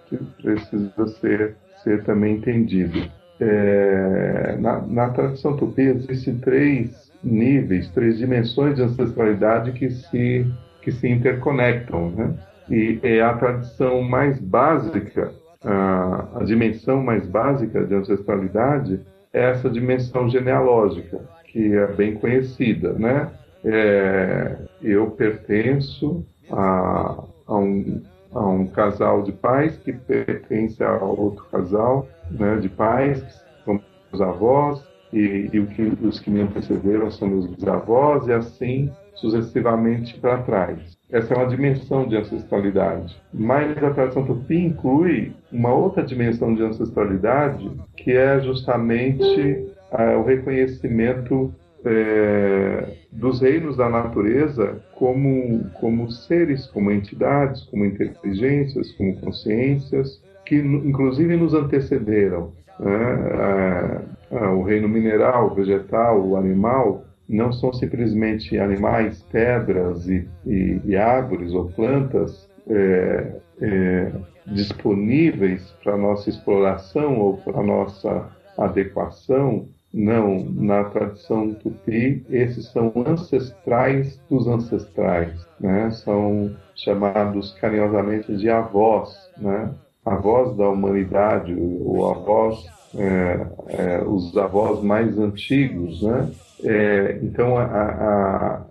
[0.09, 3.11] que precisa ser, ser também entendido.
[3.39, 10.47] É, na, na tradição tupi existem três níveis, três dimensões de ancestralidade que se,
[10.83, 12.11] que se interconectam.
[12.11, 12.35] Né?
[12.69, 15.33] E é a tradição mais básica
[15.67, 19.01] a, a dimensão mais básica de ancestralidade
[19.37, 23.31] essa dimensão genealógica, que é bem conhecida, né?
[23.65, 31.45] É, eu pertenço a, a, um, a um casal de pais que pertence a outro
[31.51, 33.81] casal né, de pais, que são
[34.13, 34.83] os avós,
[35.13, 40.97] e, e que, os que me antecederam são meus bisavós, e assim sucessivamente para trás.
[41.11, 43.17] Essa é uma dimensão de ancestralidade.
[43.33, 50.23] Mas a tradição tupi inclui uma outra dimensão de ancestralidade, que é justamente é, o
[50.23, 51.53] reconhecimento
[51.85, 60.57] é, dos reinos da natureza como, como seres, como entidades, como inteligências, como consciências, que
[60.57, 62.53] inclusive nos antecederam.
[62.81, 64.03] Né?
[64.31, 70.97] É, o reino mineral, vegetal, o animal, não são simplesmente animais, pedras e, e, e
[70.97, 74.13] árvores ou plantas é, é,
[74.47, 79.69] disponíveis para nossa exploração ou para nossa adequação.
[79.93, 85.91] Não, na tradição tupi, esses são ancestrais dos ancestrais, né?
[85.91, 89.73] São chamados carinhosamente de avós, né?
[90.05, 92.67] Avós da humanidade, ou avós,
[92.99, 96.31] é, é, os avós mais antigos, né?
[96.65, 98.67] É, então, a, a,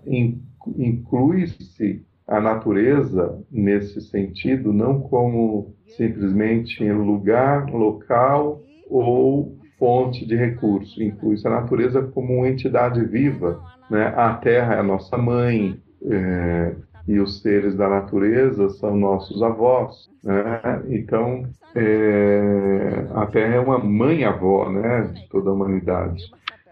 [0.76, 11.46] inclui-se a natureza nesse sentido, não como simplesmente lugar, local ou fonte de recurso, inclui-se
[11.46, 13.62] a natureza como uma entidade viva.
[13.90, 14.12] Né?
[14.16, 16.74] A terra é a nossa mãe, é,
[17.06, 20.10] e os seres da natureza são nossos avós.
[20.22, 20.82] Né?
[20.88, 21.44] Então,
[21.74, 26.24] é, a terra é uma mãe-avó né, de toda a humanidade.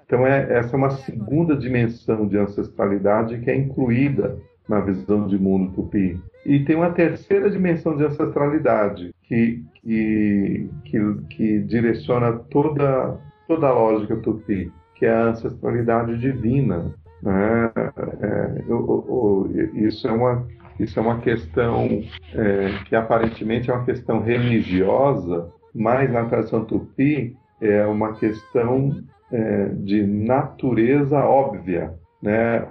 [0.07, 4.37] Então, é, essa é uma segunda dimensão de ancestralidade que é incluída
[4.69, 6.21] na visão de mundo tupi.
[6.45, 13.73] E tem uma terceira dimensão de ancestralidade que, que, que, que direciona toda, toda a
[13.73, 16.95] lógica tupi, que é a ancestralidade divina.
[17.25, 17.73] Né?
[18.21, 20.47] É, eu, eu, isso, é uma,
[20.79, 22.03] isso é uma questão
[22.35, 29.03] é, que aparentemente é uma questão religiosa, mas na tradição tupi é uma questão
[29.33, 31.95] é, de natureza óbvia.
[32.23, 32.67] Né?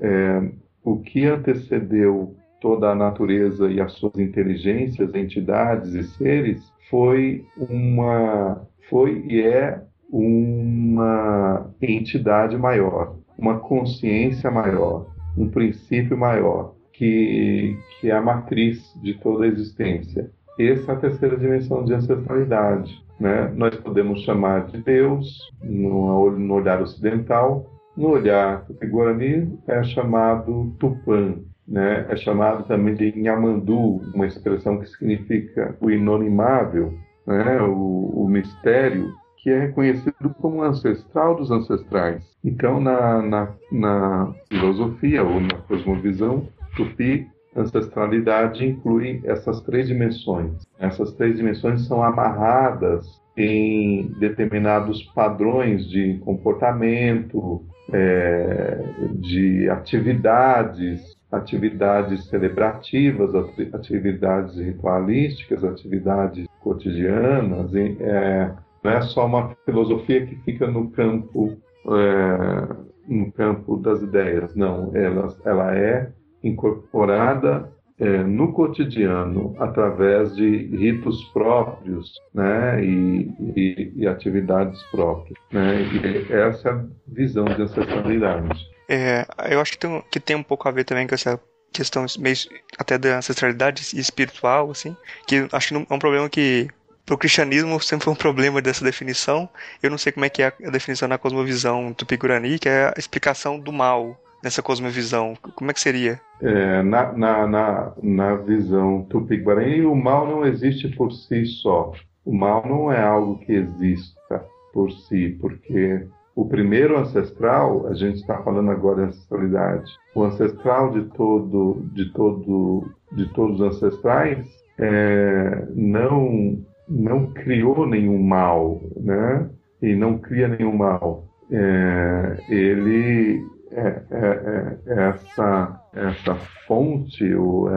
[0.00, 0.50] É,
[0.82, 8.66] o que antecedeu toda a natureza e as suas inteligências, entidades e seres foi uma
[8.88, 15.06] foi e é uma entidade maior, uma consciência maior,
[15.36, 20.30] um princípio maior que que é a matriz de toda a existência.
[20.58, 23.04] Essa é a terceira dimensão de ancestralidade.
[23.18, 23.52] Né?
[23.54, 31.36] Nós podemos chamar de Deus no, no olhar ocidental, no olhar tupi-guarani é chamado Tupã,
[31.66, 32.06] né?
[32.10, 36.92] é chamado também de Nhamandu, uma expressão que significa o inonimável,
[37.26, 37.60] né?
[37.62, 39.12] o, o mistério,
[39.46, 42.20] que é reconhecido como ancestral dos ancestrais.
[42.42, 50.66] Então, na, na, na filosofia ou na cosmovisão, Tupi ancestralidade inclui essas três dimensões.
[50.80, 58.84] Essas três dimensões são amarradas em determinados padrões de comportamento, é,
[59.14, 63.32] de atividades, atividades celebrativas,
[63.72, 67.72] atividades ritualísticas, atividades cotidianas.
[67.76, 71.56] É, não é só uma filosofia que fica no campo
[71.88, 74.90] é, no campo das ideias, não.
[74.94, 76.10] Ela, ela é
[76.42, 85.38] incorporada é, no cotidiano através de ritos próprios né, e, e, e, atividades próprias.
[85.50, 88.66] Né, e essa é a visão de ancestralidade.
[88.88, 91.40] É, eu acho que tem, que tem um pouco a ver também com essa
[91.72, 92.36] questão meio
[92.78, 94.96] até da ancestralidade espiritual, assim,
[95.26, 96.68] que acho que é um problema que
[97.06, 99.48] pro cristianismo sempre foi um problema dessa definição.
[99.80, 102.98] Eu não sei como é que é a definição na cosmovisão tupi-gurani, que é a
[102.98, 105.34] explicação do mal, nessa cosmovisão?
[105.54, 106.20] Como é que seria?
[106.42, 111.92] É, na, na, na, na visão tupi-guarani, o mal não existe por si só.
[112.24, 116.04] O mal não é algo que exista por si, porque
[116.34, 122.12] o primeiro ancestral, a gente está falando agora de ancestralidade, o ancestral de todo, de
[122.12, 124.46] todo, de todos os ancestrais
[124.78, 126.58] é, não
[126.88, 129.48] não criou nenhum mal, né?
[129.82, 131.24] E não cria nenhum mal.
[131.50, 136.34] É, ele é, é, é, essa, essa
[136.66, 137.68] fonte, ou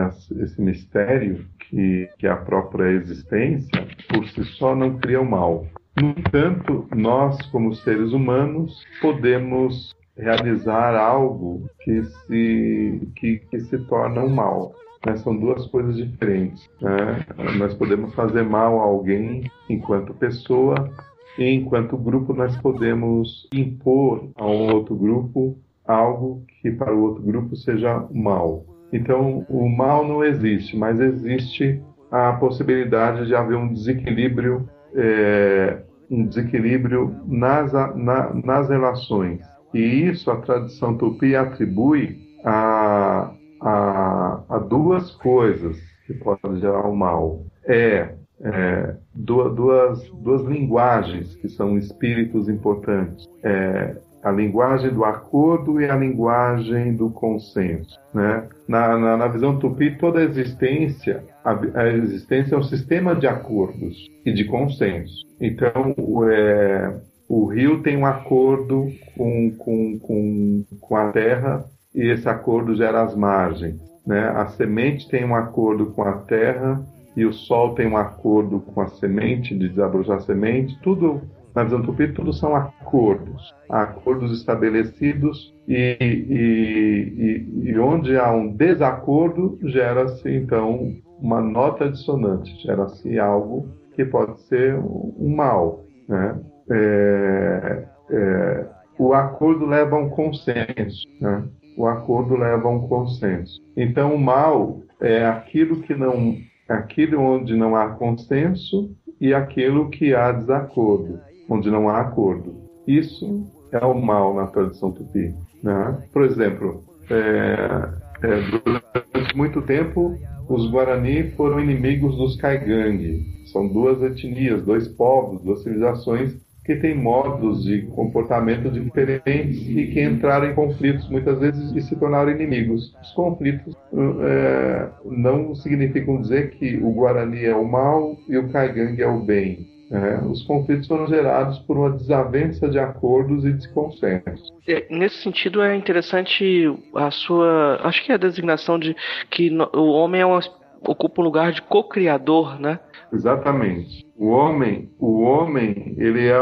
[0.41, 5.65] esse mistério que, que é a própria existência, por si só não cria o mal.
[5.99, 14.21] No entanto, nós, como seres humanos, podemos realizar algo que se, que, que se torna
[14.21, 14.73] um mal.
[15.05, 15.15] Né?
[15.17, 16.69] São duas coisas diferentes.
[16.81, 17.25] Né?
[17.57, 20.89] Nós podemos fazer mal a alguém enquanto pessoa,
[21.37, 27.23] e enquanto grupo nós podemos impor a um outro grupo algo que para o outro
[27.23, 28.65] grupo seja mal.
[28.91, 31.81] Então, o mal não existe, mas existe
[32.11, 39.41] a possibilidade de haver um desequilíbrio, é, um desequilíbrio nas, na, nas relações.
[39.73, 43.31] E isso a tradição tupi atribui a,
[43.61, 47.45] a duas coisas que podem gerar o mal.
[47.65, 53.27] É, é duas, duas, duas linguagens que são espíritos importantes.
[53.43, 57.97] É, a linguagem do acordo e a linguagem do consenso.
[58.13, 58.47] Né?
[58.67, 63.27] Na, na, na visão tupi, toda a existência, a, a, existência é um sistema de
[63.27, 63.95] acordos
[64.25, 65.25] e de consenso.
[65.39, 65.93] Então,
[66.29, 66.99] é,
[67.29, 73.03] o rio tem um acordo com, com, com, com a terra e esse acordo gera
[73.03, 73.79] as margens.
[74.05, 74.27] Né?
[74.29, 76.81] A semente tem um acordo com a terra
[77.15, 81.21] e o sol tem um acordo com a semente, de desabrochar a semente, tudo
[81.55, 88.55] na visão tupi, tudo são acordos, acordos estabelecidos e, e, e, e onde há um
[88.55, 96.39] desacordo gera-se então uma nota dissonante, gera-se algo que pode ser um mal, né?
[96.71, 98.65] É, é,
[98.97, 101.43] o acordo leva a um consenso, né?
[101.79, 103.61] O acordo leva a um consenso.
[103.77, 106.35] Então o mal é aquilo que não,
[106.67, 112.53] aquilo onde não há consenso e aquilo que há desacordo onde não há acordo.
[112.85, 115.33] Isso é o mal na tradição tupi.
[115.63, 116.03] Né?
[116.11, 117.89] Por exemplo, é,
[118.23, 120.17] é, durante muito tempo,
[120.49, 123.25] os Guarani foram inimigos dos Kaigang.
[123.53, 126.35] São duas etnias, dois povos, duas civilizações
[126.69, 131.95] que têm modos de comportamento diferentes e que entraram em conflitos muitas vezes e se
[131.95, 132.95] tornaram inimigos.
[133.01, 133.75] Os conflitos
[134.21, 139.19] é, não significam dizer que o Guarani é o mal e o Kaigang é o
[139.19, 144.53] bem é, os conflitos foram gerados por uma desavença de acordos e desconsensos.
[144.67, 147.79] É, nesse sentido, é interessante a sua.
[147.81, 148.95] Acho que é a designação de
[149.31, 150.41] que o homem é uma,
[150.81, 152.79] ocupa um lugar de co-criador, né?
[153.11, 154.05] Exatamente.
[154.17, 156.37] O homem, o homem, ele é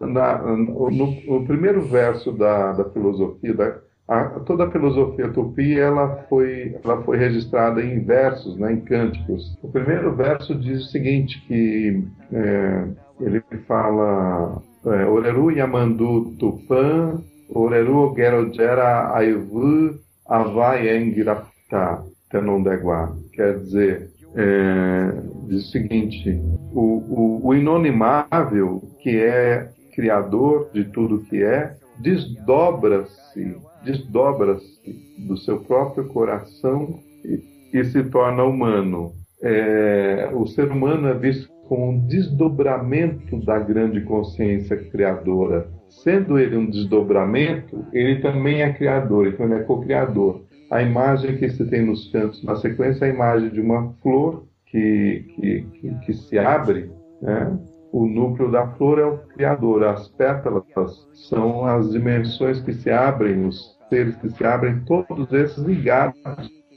[0.00, 6.24] na, no, no, primeiro verso da, da filosofia, da, a, toda a filosofia tupi ela
[6.28, 9.58] foi, ela foi registrada em versos, né, em cânticos.
[9.62, 12.88] O primeiro verso diz o seguinte, que é,
[13.20, 23.16] ele fala é, Oreru Yamandu Tupã, Oreru Gerojera Aivu Avai Engirapta Tenondegua.
[23.32, 25.12] Quer dizer, é,
[25.48, 26.40] diz o seguinte,
[26.72, 34.80] o, o, o inonimável, que é criador de tudo que é, desdobra-se desdobra-se
[35.26, 37.40] do seu próprio coração e,
[37.72, 39.12] e se torna humano.
[39.42, 45.68] É, o ser humano é visto como um desdobramento da grande consciência criadora.
[45.88, 50.42] Sendo ele um desdobramento, ele também é criador, então ele é co-criador.
[50.72, 54.46] A imagem que se tem nos cantos na sequência é a imagem de uma flor
[54.64, 57.58] que, que, que, que se abre, né?
[57.92, 60.64] o núcleo da flor é o criador, as pétalas
[61.12, 66.18] são as dimensões que se abrem, os seres que se abrem, todos esses ligados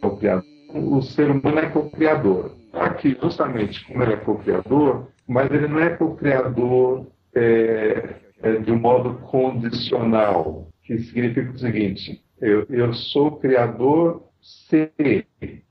[0.02, 0.44] ao criador.
[0.74, 2.52] O ser humano é co-criador.
[2.74, 8.78] Aqui, justamente como ele é co-criador, mas ele não é co-criador é, é, de um
[8.78, 14.92] modo condicional, que significa o seguinte: eu, eu sou criador se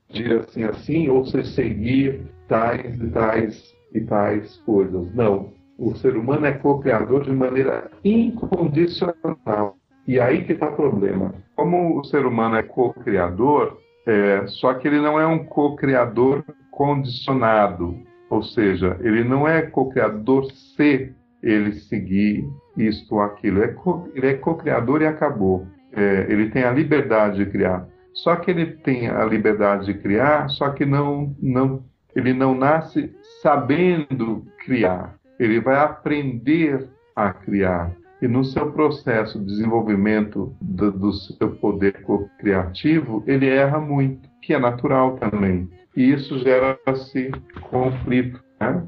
[0.09, 5.13] dir assim assim, ou se seguir tais e tais e tais coisas.
[5.13, 5.53] Não.
[5.77, 9.77] O ser humano é co-criador de maneira incondicional.
[10.07, 11.33] E aí que está o problema.
[11.55, 17.97] Como o ser humano é co-criador, é, só que ele não é um co-criador condicionado.
[18.29, 22.47] Ou seja, ele não é co-criador se ele seguir
[22.77, 23.63] isto ou aquilo.
[23.63, 23.75] É
[24.13, 25.67] ele é co-criador e acabou.
[25.95, 27.87] É, ele tem a liberdade de criar.
[28.13, 31.83] Só que ele tem a liberdade de criar, só que não, não
[32.15, 35.15] ele não nasce sabendo criar.
[35.37, 37.91] Ele vai aprender a criar.
[38.21, 42.01] E no seu processo de desenvolvimento do, do seu poder
[42.39, 45.69] criativo, ele erra muito, que é natural também.
[45.95, 47.31] E isso gera-se
[47.69, 48.41] conflito.
[48.59, 48.83] Né?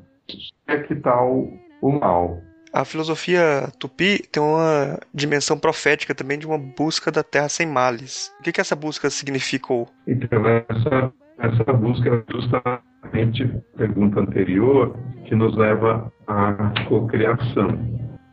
[0.66, 2.42] É que tal tá o mal.
[2.78, 8.32] A filosofia tupi tem uma dimensão profética também de uma busca da terra sem males.
[8.40, 9.88] O que, que essa busca significou?
[10.06, 17.80] Então, essa, essa busca é justamente pergunta anterior, que nos leva à cocriação.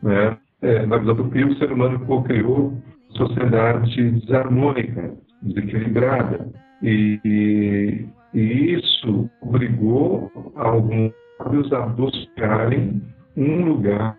[0.03, 0.37] Né?
[0.61, 2.75] É, na visão Pio, o ser humano co-criou
[3.17, 6.47] sociedade desarmônica, desequilibrada.
[6.83, 14.17] E, E isso obrigou alguns a buscarem um lugar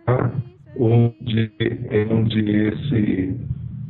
[0.78, 1.50] onde,
[2.10, 3.36] onde esse,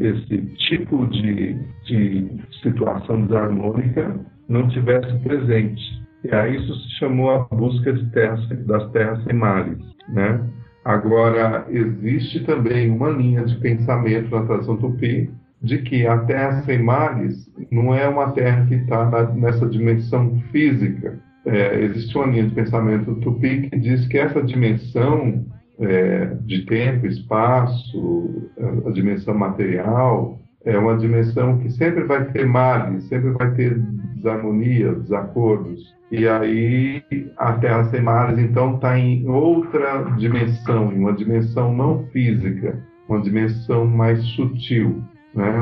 [0.00, 1.54] esse tipo de,
[1.84, 2.28] de
[2.62, 4.14] situação desarmônica
[4.48, 5.82] não tivesse presente.
[6.24, 9.78] E aí isso se chamou a busca de terras, das terras sem mares.
[10.08, 10.40] Né?
[10.84, 15.30] Agora, existe também uma linha de pensamento na tradição tupi
[15.62, 21.18] de que a terra sem mares não é uma terra que está nessa dimensão física.
[21.46, 25.46] É, existe uma linha de pensamento tupi que diz que essa dimensão
[25.78, 28.50] é, de tempo, espaço,
[28.86, 33.78] a, dimensão material, é uma dimensão que sempre vai ter males, sempre vai ter
[34.16, 35.94] desarmonia, desacordos.
[36.10, 37.02] E aí
[37.36, 43.20] a Terra sem males, então, está em outra dimensão, em uma dimensão não física, uma
[43.20, 45.02] dimensão mais sutil,
[45.34, 45.54] né?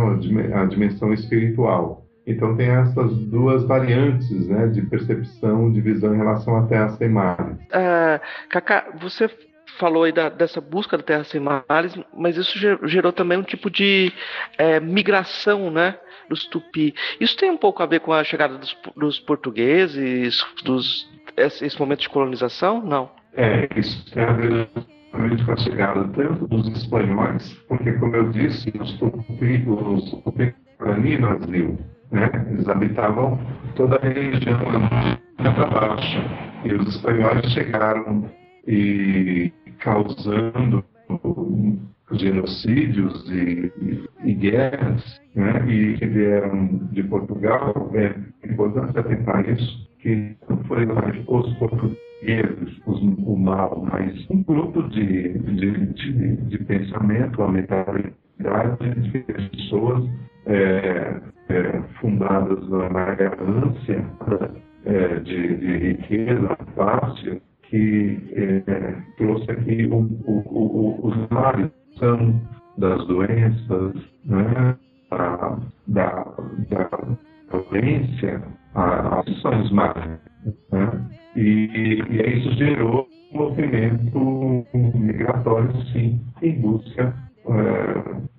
[0.55, 2.04] a dimensão espiritual.
[2.27, 7.09] Então tem essas duas variantes né, de percepção, de visão em relação à Terra sem
[7.09, 7.57] mares.
[7.67, 9.29] Uh, Cacá, você
[9.79, 13.71] falou aí da, dessa busca da Terra sem mares, mas isso gerou também um tipo
[13.71, 14.13] de
[14.57, 15.99] é, migração, né,
[16.29, 16.95] dos tupi.
[17.21, 21.79] Isso tem um pouco a ver com a chegada dos, dos portugueses, dos esse, esse,
[21.79, 22.81] momento de colonização?
[22.83, 23.11] Não.
[23.37, 24.69] É, isso tem a ver
[25.45, 31.29] com a chegada tanto dos espanhóis, porque como eu disse, os tupi, os tupi no
[31.39, 31.79] Brasil,
[32.11, 33.39] né, eles habitavam
[33.77, 34.59] toda a região
[35.37, 36.19] para baixo.
[36.65, 38.31] E os espanhóis chegaram
[38.67, 40.85] e causando
[42.13, 45.65] genocídios e, e, e guerras, né?
[45.69, 48.15] e que vieram de Portugal, é
[48.49, 50.37] importante atentar isso, que
[50.69, 57.51] foi os portugueses, os, o mal, mas um grupo de, de, de, de pensamento, a
[57.51, 58.15] mentalidade
[59.03, 60.09] de pessoas
[60.47, 64.05] é, é, fundadas na ganância
[64.87, 72.41] é, de, de riqueza fácil, que é, trouxe aqui o, o, o, os males são
[72.79, 74.77] das doenças, né,
[75.11, 76.25] da, da,
[76.71, 76.91] da
[77.51, 78.43] violência,
[78.75, 80.19] as os males.
[80.73, 81.11] Né?
[81.37, 87.15] E, e isso gerou um movimento migratório, sim, em busca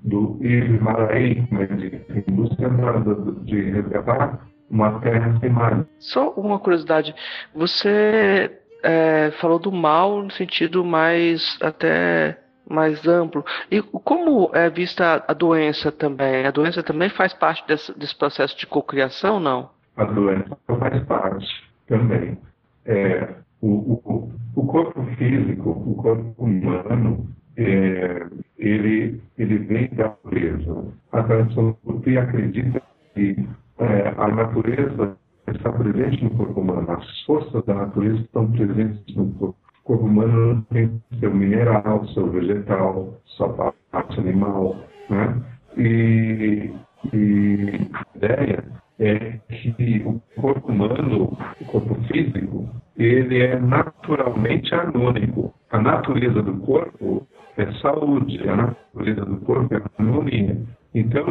[0.02, 4.40] do Ilmaraí, em busca de, de resgatar
[4.70, 5.86] uma terra mar.
[6.00, 7.14] Só uma curiosidade,
[7.54, 8.52] você
[8.84, 12.38] é, falou do mal no sentido mais até
[12.68, 13.46] mais amplo.
[13.70, 16.46] E como é vista a doença também?
[16.46, 19.70] A doença também faz parte desse, desse processo de cocriação, não?
[19.96, 21.48] A doença faz parte
[21.88, 22.38] também.
[22.86, 27.28] É, o, o, o, corpo físico, o corpo humano,
[27.58, 28.28] é,
[28.58, 30.86] ele, ele vem da natureza.
[31.12, 31.78] A tradição
[32.22, 32.82] acredita
[33.14, 33.48] que
[33.80, 36.92] é, a natureza está presente no corpo humano.
[36.92, 39.58] As forças da natureza estão presentes no corpo.
[39.84, 44.76] O corpo humano tem seu mineral, seu vegetal, sua parte animal.
[45.10, 45.42] Né?
[45.78, 46.72] E,
[47.14, 48.64] e a ideia
[49.00, 55.54] é que o corpo humano, o corpo físico, ele é naturalmente harmônico.
[55.70, 57.28] A natureza do corpo
[57.58, 60.58] é saúde, a natureza do corpo é harmonia.
[60.94, 61.26] Então,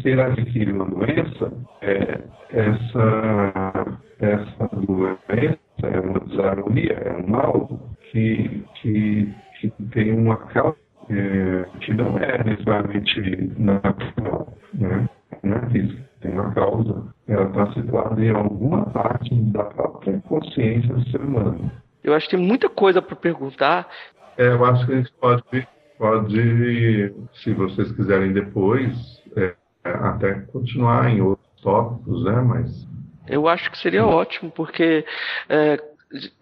[0.00, 1.52] se ele adquire uma doença,
[1.82, 2.20] é,
[2.50, 10.76] essa, essa doença é uma desarmonia, é um mal que, que, que tem uma causa
[11.10, 15.08] é, que não é necessariamente natural, né?
[15.42, 20.92] não é física, tem uma causa, ela está situada em alguma parte da própria consciência
[20.92, 21.70] do ser humano.
[22.02, 23.88] Eu acho que tem muita coisa para perguntar.
[24.38, 25.42] É, eu acho que a gente pode
[25.98, 27.12] pode,
[27.42, 32.40] se vocês quiserem depois, é, até continuar em outros tópicos, né?
[32.40, 32.88] Mas
[33.28, 35.04] eu acho que seria ótimo, porque
[35.48, 35.76] é,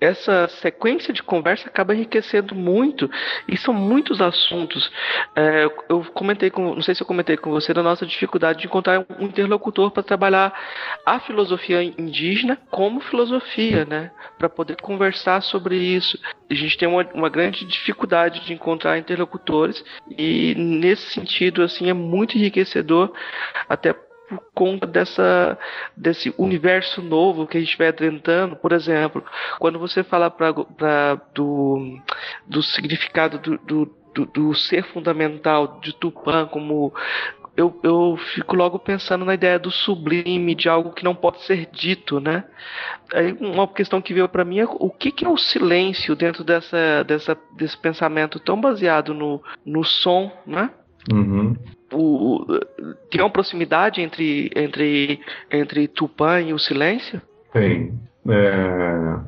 [0.00, 3.10] essa sequência de conversa acaba enriquecendo muito
[3.48, 4.90] e são muitos assuntos.
[5.34, 8.66] É, eu comentei com, não sei se eu comentei com você da nossa dificuldade de
[8.66, 10.56] encontrar um interlocutor para trabalhar
[11.04, 14.12] a filosofia indígena como filosofia, né?
[14.38, 16.18] Para poder conversar sobre isso.
[16.48, 19.84] A gente tem uma, uma grande dificuldade de encontrar interlocutores
[20.16, 23.12] e nesse sentido assim é muito enriquecedor
[23.68, 23.92] até
[24.28, 25.58] por conta dessa,
[25.96, 28.56] desse universo novo que a gente vai adentrando.
[28.56, 29.24] Por exemplo,
[29.58, 31.98] quando você fala pra, pra do,
[32.46, 36.92] do significado do, do, do, do ser fundamental de Tupã como
[37.56, 41.66] eu, eu fico logo pensando na ideia do sublime, de algo que não pode ser
[41.72, 42.44] dito, né?
[43.14, 46.44] Aí uma questão que veio para mim é o que, que, é o silêncio dentro
[46.44, 50.70] dessa, dessa, desse pensamento tão baseado no, no som, né?
[51.12, 51.54] Uhum
[51.92, 52.44] o,
[53.10, 57.20] tem uma proximidade entre, entre, entre Tupã e o silêncio?
[57.52, 57.92] Tem.
[58.28, 59.20] É,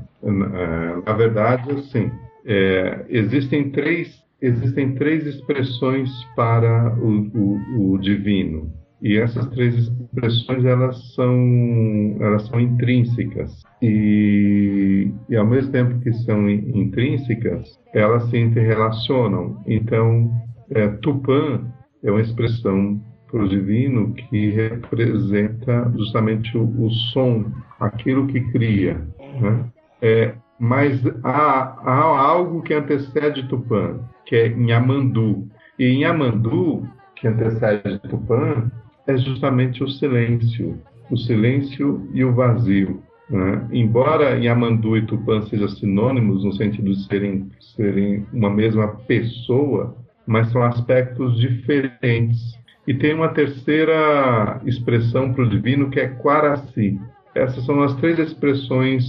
[1.07, 2.11] na verdade, assim,
[2.45, 8.73] é, existem três existem três expressões para o, o, o, divino
[9.03, 13.51] e essas três expressões elas são elas são intrínsecas
[13.83, 20.31] e, e ao mesmo tempo que são intrínsecas elas se interrelacionam então
[20.71, 21.65] é, Tupã
[22.03, 23.01] é uma expressão
[23.31, 27.45] para o divino que representa justamente o, o som
[27.79, 29.07] aquilo que cria
[29.41, 29.65] né?
[30.01, 35.49] é, mas há, há algo que antecede Tupã que é Nhamandu.
[35.79, 38.71] E Nhamandu, que antecede Tupã,
[39.07, 40.79] é justamente o silêncio,
[41.11, 43.03] o silêncio e o vazio.
[43.31, 43.67] Né?
[43.73, 49.97] Embora Yamandu e Tupã sejam sinônimos no sentido de serem, serem uma mesma pessoa,
[50.29, 52.39] mas são aspectos diferentes.
[52.87, 57.01] E tem uma terceira expressão para o divino que é Quaraci.
[57.35, 59.05] Essas são as três expressões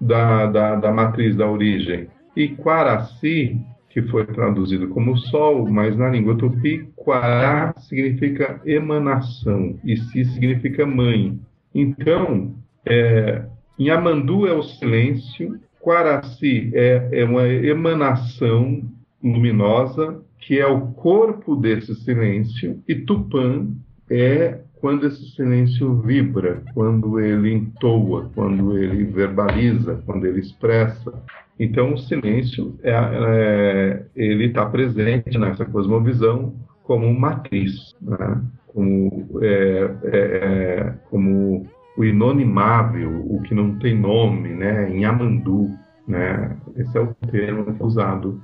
[0.00, 2.08] da, da, da matriz, da origem.
[2.36, 3.58] E Quaraci
[3.94, 10.84] que foi traduzido como sol, mas na língua tupi, Quará significa emanação e Si significa
[10.84, 11.38] mãe.
[11.72, 13.44] Então, é,
[13.78, 18.82] Yamandu é o silêncio, Quaraci é, é uma emanação
[19.22, 23.66] luminosa, que é o corpo desse silêncio, e Tupã
[24.10, 31.14] é quando esse silêncio vibra, quando ele entoa, quando ele verbaliza, quando ele expressa.
[31.58, 38.42] Então, o silêncio é, é ele está presente nessa cosmovisão como matriz, né?
[38.66, 41.66] como, é, é, é, como
[41.96, 45.06] o inonimável, o que não tem nome, né?
[45.06, 45.70] Amandu.
[46.06, 46.54] Né?
[46.76, 48.42] Esse é o termo usado.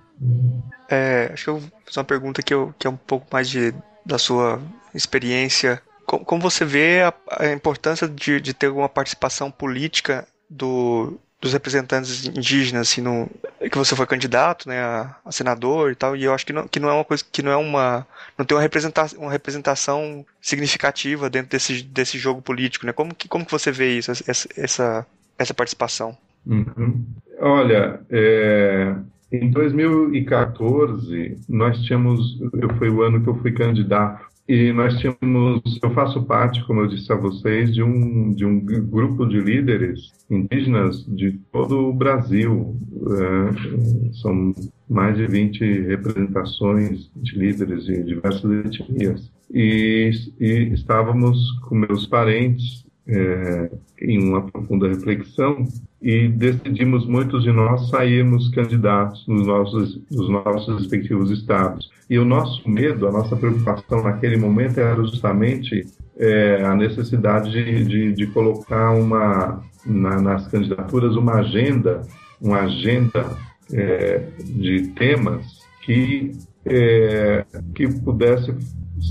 [0.91, 3.49] É, acho que eu vou fazer uma pergunta que, eu, que é um pouco mais
[3.49, 3.73] de,
[4.05, 4.61] da sua
[4.93, 5.81] experiência.
[6.05, 11.53] Como, como você vê a, a importância de, de ter alguma participação política do, dos
[11.53, 13.31] representantes indígenas, assim, no,
[13.71, 16.69] que você foi candidato, né, a, a, senador e tal, e eu acho que não,
[16.69, 20.27] que não é uma coisa, que não é uma, não tem uma representação, uma representação
[20.43, 24.49] significativa dentro desse, desse jogo político, né, como que, como que você vê isso, essa,
[24.57, 25.07] essa,
[25.39, 26.17] essa participação?
[26.45, 27.07] Uhum.
[27.39, 28.95] Olha, é,
[29.33, 32.39] em 2014, nós tínhamos,
[32.79, 36.89] foi o ano que eu fui candidato e nós tínhamos, eu faço parte, como eu
[36.89, 42.77] disse a vocês, de um, de um grupo de líderes indígenas de todo o Brasil.
[43.13, 44.53] É, são
[44.89, 49.31] mais de 20 representações de líderes de diversas etnias.
[49.55, 50.11] E,
[50.41, 53.71] e estávamos com meus parentes é,
[54.01, 55.65] em uma profunda reflexão
[56.01, 61.91] e decidimos muitos de nós sairmos candidatos nos nossos, nos nossos respectivos estados.
[62.09, 65.87] E o nosso medo, a nossa preocupação naquele momento era justamente
[66.17, 72.03] é, a necessidade de, de, de colocar uma, na, nas candidaturas uma agenda,
[72.41, 73.37] uma agenda
[73.73, 76.33] é, de temas que,
[76.65, 77.45] é,
[77.75, 78.55] que pudesse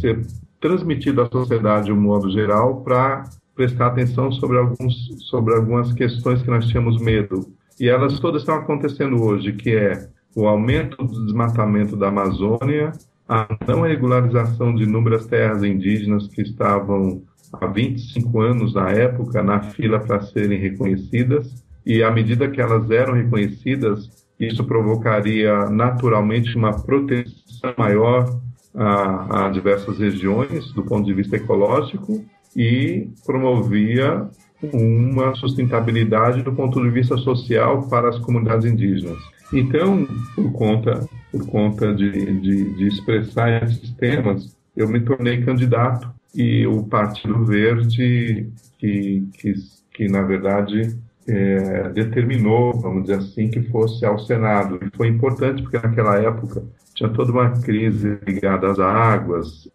[0.02, 0.22] ser
[0.60, 3.24] transmitido à sociedade de um modo geral para
[3.60, 4.96] prestar atenção sobre, alguns,
[5.30, 7.46] sobre algumas questões que nós tínhamos medo.
[7.78, 12.94] E elas todas estão acontecendo hoje, que é o aumento do desmatamento da Amazônia,
[13.28, 19.60] a não regularização de inúmeras terras indígenas que estavam há 25 anos na época na
[19.60, 26.82] fila para serem reconhecidas, e à medida que elas eram reconhecidas, isso provocaria naturalmente uma
[26.82, 28.40] proteção maior
[28.74, 32.24] a, a diversas regiões do ponto de vista ecológico
[32.56, 34.28] e promovia
[34.62, 39.18] uma sustentabilidade do ponto de vista social para as comunidades indígenas.
[39.54, 46.10] Então, por conta, por conta de, de, de expressar esses temas, eu me tornei candidato
[46.36, 49.54] e o Partido Verde, que, que,
[49.94, 50.96] que na verdade
[51.28, 54.80] é, determinou, vamos dizer assim, que fosse ao Senado.
[54.82, 59.68] E foi importante porque naquela época tinha toda uma crise ligada às águas,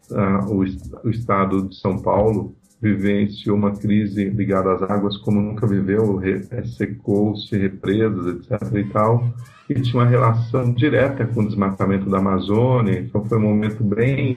[0.49, 0.65] o,
[1.07, 6.65] o estado de São Paulo vivenciou uma crise ligada às águas como nunca viveu, é,
[6.65, 8.75] secou-se represas, etc.
[8.75, 9.33] e tal,
[9.69, 14.37] e tinha uma relação direta com o desmatamento da Amazônia, então foi um momento bem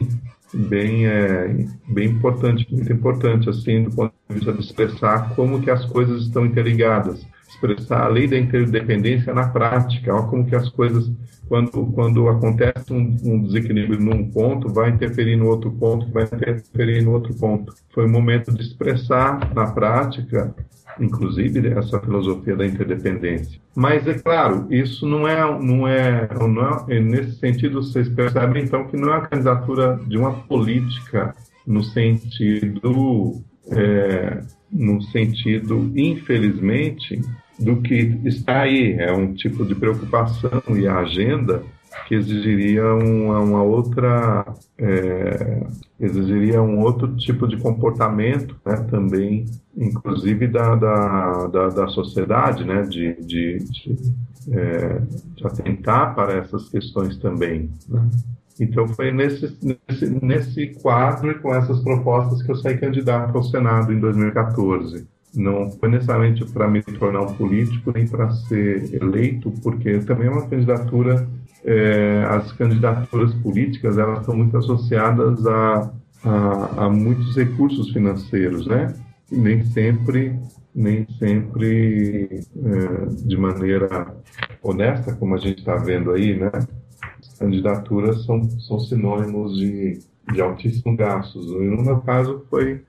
[0.54, 5.70] bem é, bem importante, muito importante assim do ponto de vista de expressar como que
[5.70, 10.70] as coisas estão interligadas, expressar a lei da interdependência na prática, olha como que as
[10.70, 11.12] coisas
[11.48, 17.02] quando, quando acontece um, um, desequilíbrio num ponto, vai interferir no outro ponto, vai interferir
[17.02, 17.74] no outro ponto.
[17.94, 20.54] Foi um momento de expressar na prática,
[21.00, 23.60] inclusive, essa filosofia da interdependência.
[23.76, 28.86] Mas, é claro, isso não é, não é, não é nesse sentido, vocês percebem, então,
[28.86, 31.34] que não é a candidatura de uma política
[31.66, 33.42] no sentido
[33.72, 34.42] é,
[34.72, 37.22] no sentido, infelizmente,
[37.60, 38.94] do que está aí.
[38.94, 41.64] É um tipo de preocupação e agenda
[42.08, 44.46] que exigiria uma, uma outra
[44.78, 45.66] é,
[46.00, 49.46] exigiria um outro tipo de comportamento né, também
[49.76, 53.96] inclusive da, da, da, da sociedade né, de, de, de,
[54.52, 55.02] é,
[55.36, 58.10] de, atentar para essas questões também né?
[58.60, 63.44] Então foi nesse, nesse, nesse quadro e com essas propostas que eu saí candidato ao
[63.44, 69.52] Senado em 2014 não foi necessariamente para me tornar um político nem para ser eleito,
[69.62, 71.28] porque também é uma candidatura
[71.64, 75.92] é, as candidaturas políticas elas estão muito associadas a,
[76.24, 78.94] a, a muitos recursos financeiros, né?
[79.32, 80.40] E nem sempre
[80.74, 84.16] nem sempre é, de maneira
[84.62, 86.52] honesta, como a gente está vendo aí, né?
[87.38, 90.00] As candidaturas são, são sinônimos de,
[90.34, 91.46] de altíssimos gastos.
[91.52, 92.82] E no meu caso foi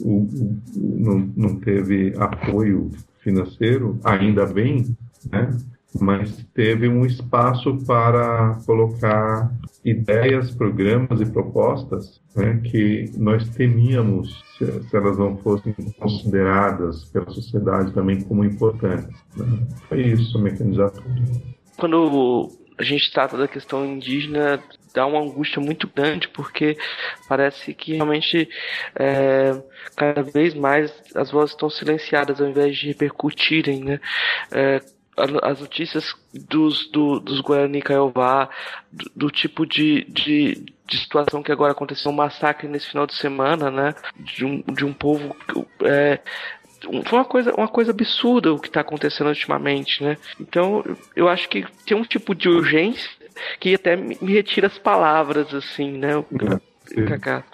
[0.00, 2.90] o, o, não, não teve apoio
[3.22, 4.96] financeiro, ainda bem,
[5.30, 5.54] né?
[6.00, 9.52] mas teve um espaço para colocar
[9.84, 17.28] ideias, programas e propostas né, que nós temíamos se, se, elas não fossem consideradas pela
[17.30, 19.08] sociedade também como importantes.
[19.36, 19.66] Né?
[19.88, 21.06] Foi isso a minha candidatura.
[21.76, 24.58] Quando a gente trata da questão indígena,
[24.94, 26.78] dá uma angústia muito grande, porque
[27.28, 28.48] parece que realmente
[28.98, 29.62] é,
[29.94, 34.00] cada vez mais as vozes estão silenciadas ao invés de repercutirem, né?
[34.50, 34.80] É,
[35.42, 38.48] as notícias dos, do, dos Guarani Kaiowá,
[38.90, 43.14] do, do tipo de, de, de, situação que agora aconteceu, um massacre nesse final de
[43.14, 43.94] semana, né?
[44.16, 45.36] De um, de um povo.
[45.84, 46.20] É,
[47.04, 50.16] foi uma coisa, uma coisa absurda o que está acontecendo ultimamente, né?
[50.40, 53.10] Então, eu acho que tem um tipo de urgência
[53.58, 56.24] que até me retira as palavras, assim, né?
[57.06, 57.44] Kaká.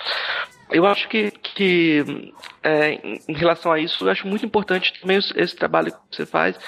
[0.71, 2.95] Eu acho que, que é,
[3.29, 6.59] em relação a isso, eu acho muito importante também esse trabalho que você faz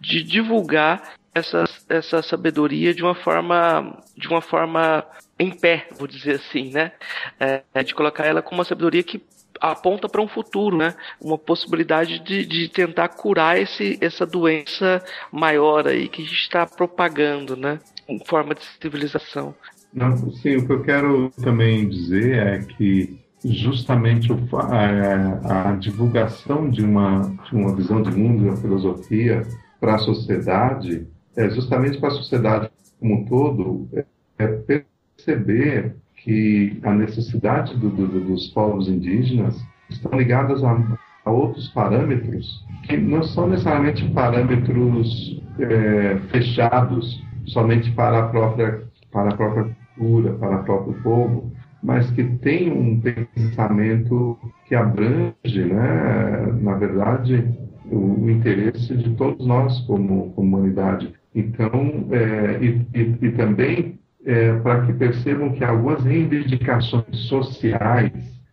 [0.00, 5.04] de divulgar essa, essa sabedoria de uma forma de uma forma
[5.42, 6.92] em pé, vou dizer assim, né?
[7.38, 9.22] É, de colocar ela como uma sabedoria que
[9.60, 10.94] aponta para um futuro, né?
[11.20, 16.66] Uma possibilidade de, de tentar curar esse, essa doença maior aí que a gente está
[16.66, 17.78] propagando, né?
[18.08, 19.54] Em forma de civilização.
[19.92, 26.82] Não, sim, o que eu quero também dizer é que justamente a, a, divulgação de
[26.82, 29.46] uma, de uma visão de mundo, de uma filosofia
[29.80, 34.04] para a sociedade, é justamente para a sociedade como um todo, é,
[34.38, 34.84] é
[35.24, 39.60] perceber que a necessidade do, do, dos povos indígenas
[39.90, 48.20] estão ligadas a, a, outros parâmetros que não são necessariamente parâmetros é, fechados somente para
[48.20, 51.52] a própria para a própria cultura, para o próprio povo,
[51.82, 57.46] mas que tem um pensamento que abrange, né, na verdade,
[57.90, 61.12] o, o interesse de todos nós como, como humanidade.
[61.34, 68.12] Então, é, e, e, e, também é, para que percebam que algumas reivindicações sociais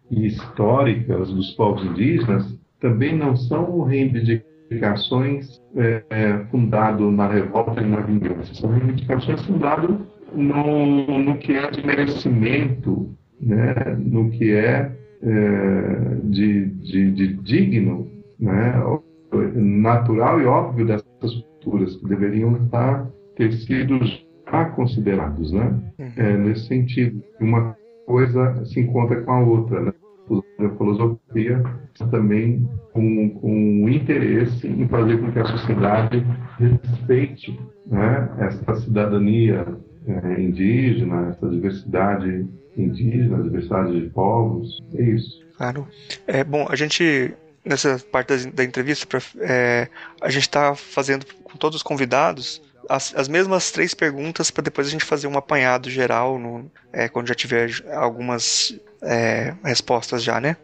[0.10, 7.86] e históricas dos povos indígenas também não são reivindicações é, é fundadas na revolta e
[7.86, 9.96] na vingança, são reivindicações fundadas
[10.34, 13.10] no, no que é de merecimento
[13.42, 14.92] né, no que é,
[15.22, 18.08] é de, de, de, digno,
[18.40, 18.74] né,
[19.56, 24.00] natural e óbvio dessas culturas, que deveriam estar, ter sido
[24.52, 26.12] já considerados, né, uhum.
[26.16, 27.24] é, nesse sentido.
[27.40, 27.76] Uma
[28.06, 29.94] coisa se encontra com a outra, né?
[30.60, 31.64] A filosofia
[32.12, 36.24] também com, com interesse em fazer com que a sociedade
[36.60, 39.66] respeite né, essa cidadania
[40.08, 42.48] é, indígena, essa diversidade
[42.78, 45.44] indígena, diversidade de povos, é isso.
[45.58, 45.88] Claro.
[46.28, 47.34] É, bom, a gente,
[47.66, 49.88] nessa parte da, da entrevista, pra, é,
[50.22, 54.88] a gente está fazendo com todos os convidados as, as mesmas três perguntas para depois
[54.88, 60.42] a gente fazer um apanhado geral no, é, quando já tiver algumas é, respostas já,
[60.42, 60.58] né?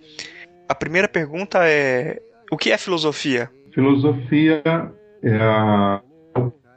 [0.67, 2.19] A primeira pergunta é
[2.51, 3.49] o que é filosofia?
[3.73, 4.63] Filosofia
[5.21, 6.01] é a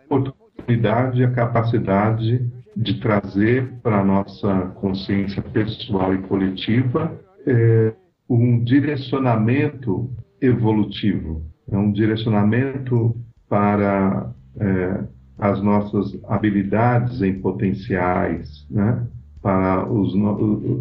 [0.08, 2.46] oportunidade, a capacidade
[2.76, 7.92] de trazer para a nossa consciência pessoal e coletiva é,
[8.28, 13.16] um direcionamento evolutivo, é um direcionamento
[13.48, 14.30] para
[14.60, 15.04] é,
[15.38, 19.06] as nossas habilidades em potenciais, né?
[19.40, 20.12] para os,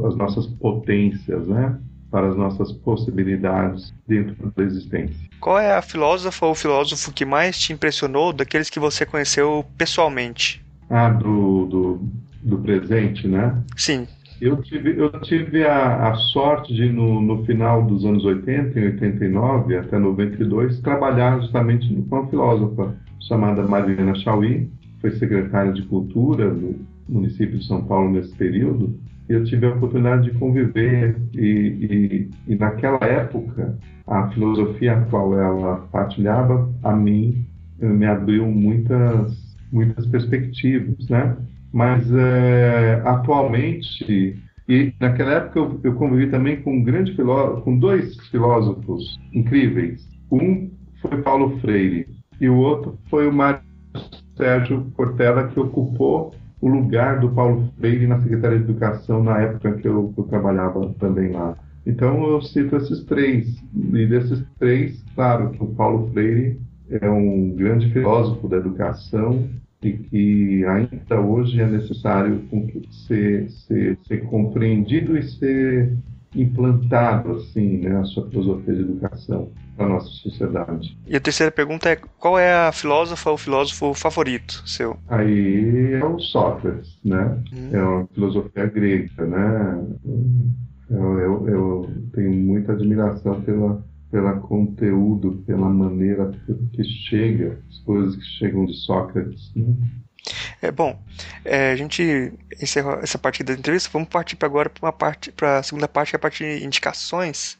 [0.06, 1.78] as nossas potências, né?
[2.10, 5.28] para as nossas possibilidades dentro da existência.
[5.40, 10.64] Qual é a filósofa ou filósofo que mais te impressionou daqueles que você conheceu pessoalmente?
[10.90, 12.02] Ah, do, do,
[12.42, 13.62] do presente, né?
[13.76, 14.08] Sim,
[14.40, 18.86] Eu tive, eu tive a, a sorte de, no, no, final dos anos 80, em
[18.86, 22.96] 89 até 92, trabalhar justamente com uma filósofa
[23.28, 24.70] chamada Mariana Chauí,
[25.00, 26.76] foi secretária de Cultura do
[27.08, 28.98] município de São Paulo nesse período,
[29.30, 35.02] e eu tive a oportunidade de conviver, e, e, e naquela época, a filosofia a
[35.06, 37.46] qual ela partilhava, a mim,
[37.80, 41.36] me abriu muitas, muitas perspectivas, né?
[41.74, 47.78] Mas é, atualmente, e naquela época eu, eu convivi também com um grande filósofo, com
[47.78, 50.08] dois filósofos incríveis.
[50.32, 50.72] Um
[51.02, 53.62] foi Paulo Freire e o outro foi o Mário
[54.36, 59.74] Sérgio Cortella, que ocupou o lugar do Paulo Freire na Secretaria de Educação na época
[59.74, 61.56] que eu, eu trabalhava também lá.
[61.86, 63.64] Então eu cito esses três.
[63.74, 66.60] E desses três, claro que o Paulo Freire
[66.90, 69.48] é um grande filósofo da educação
[69.82, 72.42] e que ainda hoje é necessário
[73.08, 75.94] ser, ser, ser compreendido e ser
[76.36, 80.98] implantado assim, né, a sua filosofia de educação para a nossa sociedade.
[81.06, 84.98] E a terceira pergunta é qual é a filósofa ou filósofo favorito seu?
[85.08, 87.38] Aí é o Sócrates, né?
[87.54, 87.70] Hum.
[87.72, 89.86] É uma filosofia grega, né?
[90.90, 96.32] Eu, eu, eu tenho muita admiração pela pelo conteúdo, pela maneira
[96.72, 99.52] que chega, as coisas que chegam de Sócrates.
[99.54, 99.76] Né?
[100.62, 100.98] É bom.
[101.44, 103.90] É, a gente encerrou essa parte da entrevista.
[103.92, 106.66] Vamos partir agora para uma parte, para a segunda parte, que é a parte de
[106.66, 107.58] indicações.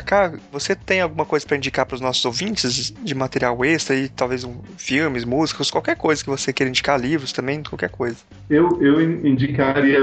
[0.00, 4.08] Kaká, você tem alguma coisa para indicar para os nossos ouvintes de material extra e
[4.08, 8.16] talvez um, filmes, músicas, qualquer coisa que você queira indicar, livros também, qualquer coisa?
[8.50, 9.98] Eu, eu indicaria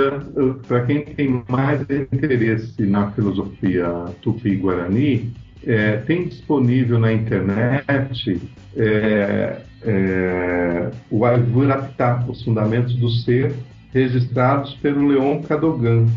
[0.67, 1.81] para quem tem mais
[2.11, 3.87] interesse na filosofia
[4.21, 5.31] tupi-guarani,
[5.65, 8.41] é, tem disponível na internet
[8.75, 13.53] é, é, o Aivuraptá, Os Fundamentos do Ser,
[13.93, 16.07] registrados pelo Leon Cadogan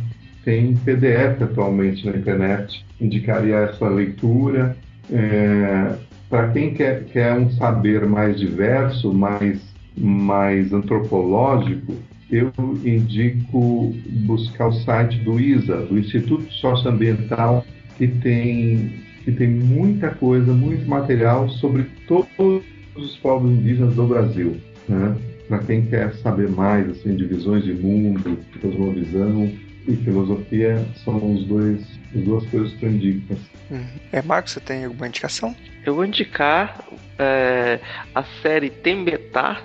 [0.46, 2.86] tem PDF atualmente na internet.
[3.00, 4.76] Indicaria essa leitura.
[5.10, 5.96] É,
[6.30, 9.60] Para quem quer, quer um saber mais diverso, mais,
[9.98, 11.94] mais antropológico,
[12.30, 12.52] eu
[12.84, 13.92] indico
[14.24, 17.64] buscar o site do ISA, do Instituto Socioambiental,
[17.98, 22.62] que tem, que tem muita coisa, muito material sobre todos
[22.94, 24.56] os povos indígenas do Brasil.
[24.88, 25.16] Né?
[25.48, 29.48] Para quem quer saber mais assim, de visões de mundo, cosmovisão,
[29.86, 31.80] e filosofia são os dois,
[32.14, 33.36] as duas coisas que eu indico.
[33.70, 33.86] Uhum.
[34.12, 35.54] É, Marcos, você tem alguma indicação?
[35.84, 36.84] Eu vou indicar
[37.18, 37.80] é,
[38.14, 39.62] a série Tembetar,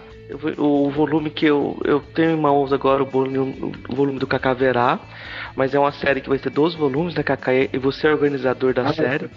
[0.58, 5.00] o volume que eu, eu tenho em mãos agora, o volume, o volume do Cacaverá,
[5.56, 7.54] mas é uma série que vai ter 12 volumes, né, Cacá?
[7.54, 9.30] E você é organizador da ah, série.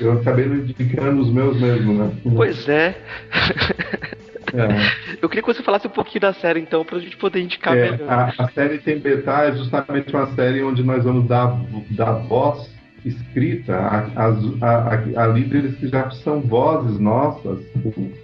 [0.00, 2.12] Eu acabei indicando os meus mesmo, né?
[2.34, 3.00] Pois é.
[4.52, 5.16] É.
[5.22, 7.76] Eu queria que você falasse um pouquinho da série, então, para a gente poder indicar
[7.76, 8.08] é, melhor.
[8.08, 11.58] A, a, série Tem Beta é justamente uma série onde nós vamos dar,
[11.90, 12.74] dar voz
[13.04, 17.60] escrita a, a, a, líderes que já são vozes nossas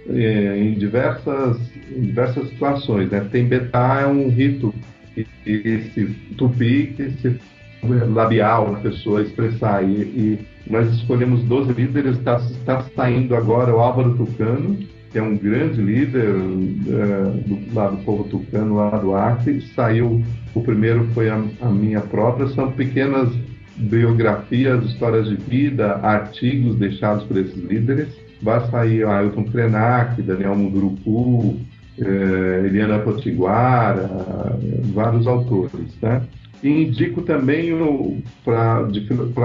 [0.09, 1.57] é, em, diversas,
[1.89, 3.09] em diversas situações.
[3.09, 3.25] Né?
[3.31, 4.73] Tem Beta é um rito,
[5.45, 6.05] esse
[6.37, 7.39] tupi, esse
[7.83, 9.83] labial na pessoa expressar.
[9.83, 14.77] E, e nós escolhemos 12 líderes, está tá saindo agora o Álvaro Tucano,
[15.13, 19.61] que é um grande líder uh, do, lá do povo tucano, lá do Acre.
[19.75, 20.23] Saiu,
[20.55, 23.29] o primeiro foi a, a, minha própria, são pequenas
[23.77, 28.07] biografias, histórias de vida, artigos deixados por esses líderes.
[28.41, 34.09] Vai sair Ailton Krenak, Daniel Munduruku, uh, Eliana Potiguara,
[34.95, 36.23] vários autores, né?
[36.63, 37.71] E indico também
[38.43, 38.87] para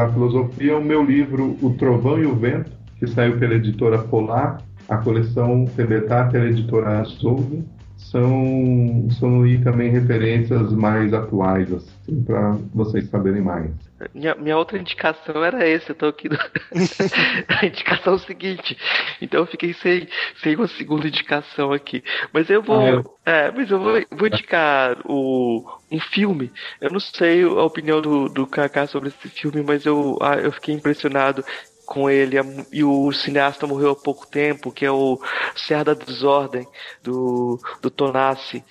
[0.04, 4.62] a filosofia o meu livro O Trovão e o Vento, que saiu pela editora Polar,
[4.88, 7.64] a coleção Tebetar, pela editora Solve,
[7.98, 13.70] são, são e também referências mais atuais, assim, para vocês saberem mais.
[14.14, 16.28] Minha, minha outra indicação era essa, eu tô aqui.
[16.28, 16.36] No...
[17.48, 18.78] a indicação é o seguinte,
[19.20, 20.08] então eu fiquei sem,
[20.42, 22.02] sem uma segunda indicação aqui.
[22.32, 22.80] Mas eu vou.
[22.80, 23.18] Ah, eu...
[23.26, 26.52] É, mas eu vou, vou indicar o, um filme.
[26.80, 30.52] Eu não sei a opinião do, do Kaká sobre esse filme, mas eu, ah, eu
[30.52, 31.44] fiquei impressionado
[31.88, 32.36] com ele
[32.70, 35.18] e o cineasta morreu há pouco tempo, que é o
[35.56, 36.66] Serra da Desordem
[37.02, 38.62] do do Tonassi,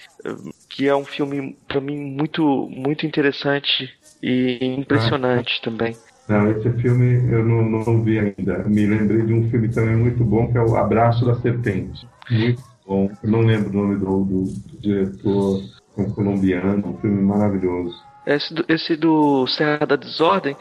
[0.69, 3.89] que é um filme para mim muito muito interessante
[4.21, 5.97] e impressionante ah, também.
[6.29, 8.59] Não, esse filme eu não, não vi ainda.
[8.65, 12.07] Me lembrei de um filme também muito bom que é o Abraço da Serpente.
[12.29, 13.09] Muito bom.
[13.23, 15.63] Eu não lembro o nome do, do, do diretor
[15.97, 17.95] um colombiano, um filme maravilhoso.
[18.27, 20.55] Esse do, esse do Serra da Desordem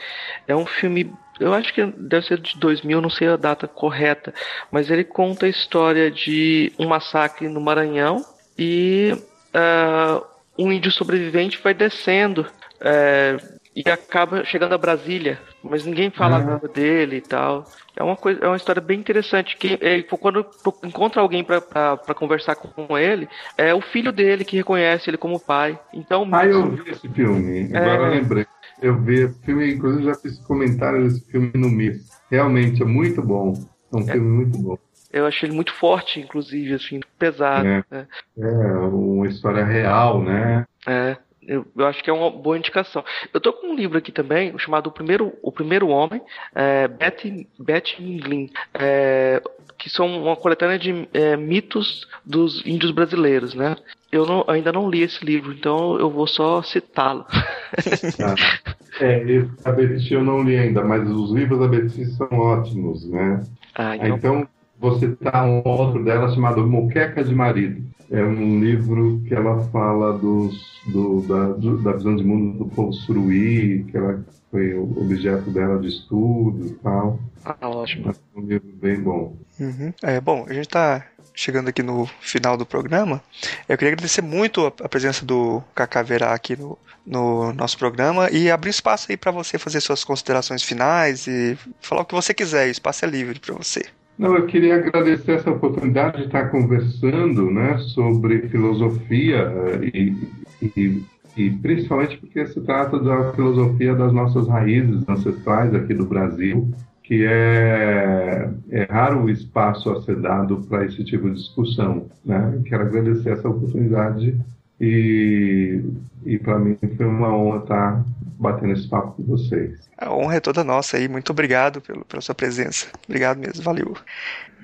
[0.46, 4.32] é um filme eu acho que deve ser de 2000, não sei a data correta,
[4.70, 8.24] mas ele conta a história de um massacre no Maranhão
[8.58, 9.12] e
[9.54, 10.24] uh,
[10.58, 12.46] um índio sobrevivente vai descendo
[12.80, 13.36] é,
[13.74, 16.46] e acaba chegando a Brasília, mas ninguém fala uhum.
[16.46, 17.66] nada dele e tal.
[17.94, 20.46] É uma coisa, é uma história bem interessante que é, quando
[20.82, 25.78] encontra alguém para conversar com ele, é o filho dele que reconhece ele como pai.
[25.92, 27.76] Então, ah, eu vi esse filme.
[27.76, 28.18] Agora é...
[28.18, 28.46] lembrei.
[28.80, 32.10] Eu vi esse filme, inclusive já fiz comentário desse filme no MIS.
[32.30, 33.54] Realmente é muito bom.
[33.92, 34.12] É um é.
[34.12, 34.78] filme muito bom.
[35.12, 37.66] Eu achei ele muito forte, inclusive, assim, pesado.
[37.66, 38.06] É, né?
[38.38, 40.66] é uma história real, né?
[40.86, 41.16] É.
[41.46, 43.04] Eu, eu, acho que é uma boa indicação.
[43.32, 46.20] Eu tô com um livro aqui também, chamado O Primeiro, o Primeiro Homem,
[46.52, 49.40] é, Betty, Betty Minglin, é,
[49.78, 53.76] que são uma coletânea de é, mitos dos índios brasileiros, né?
[54.16, 57.26] Eu não, ainda não li esse livro, então eu vou só citá-lo.
[57.28, 58.34] Ah,
[58.98, 63.06] é, esse a Betty eu não li ainda, mas os livros da Betty são ótimos,
[63.10, 63.42] né?
[63.74, 64.16] Ah, então...
[64.16, 64.48] então
[64.80, 67.84] você tá um outro dela chamado Moqueca de Marido.
[68.10, 72.70] É um livro que ela fala dos, do, da, do, da visão de mundo do
[72.70, 77.18] povo suruí, que ela foi o objeto dela de estudo e tal.
[77.44, 78.14] Ah, ótimo.
[78.36, 79.36] Um livro bem bom.
[79.58, 79.92] Uhum.
[80.02, 83.22] É, bom, a gente está chegando aqui no final do programa.
[83.66, 88.50] Eu queria agradecer muito a presença do Cacá Verá aqui no, no nosso programa e
[88.50, 92.68] abrir espaço aí para você fazer suas considerações finais e falar o que você quiser.
[92.68, 93.84] O espaço é livre para você.
[94.18, 100.16] Não, eu queria agradecer essa oportunidade de estar conversando né, sobre filosofia eh, e,
[100.62, 101.02] e,
[101.36, 106.72] e, principalmente porque se trata da filosofia das nossas raízes ancestrais aqui do Brasil,
[107.06, 112.10] que é, é raro o espaço a ser dado para esse tipo de discussão.
[112.24, 112.60] Né?
[112.66, 114.36] Quero agradecer essa oportunidade
[114.80, 115.84] e,
[116.24, 118.04] e para mim foi uma honra estar
[118.40, 119.88] batendo esse papo com vocês.
[119.96, 121.06] A honra é toda nossa aí.
[121.06, 122.88] Muito obrigado pelo, pela sua presença.
[123.06, 123.62] Obrigado mesmo.
[123.62, 123.96] Valeu.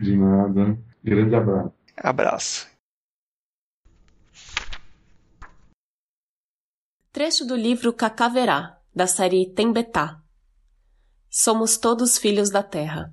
[0.01, 0.77] De nada.
[1.05, 1.73] Grande abraço.
[1.97, 2.69] Abraço.
[7.13, 10.22] Trecho do livro Cacaverá, da série Tembetá.
[11.35, 13.11] Somos todos filhos da terra.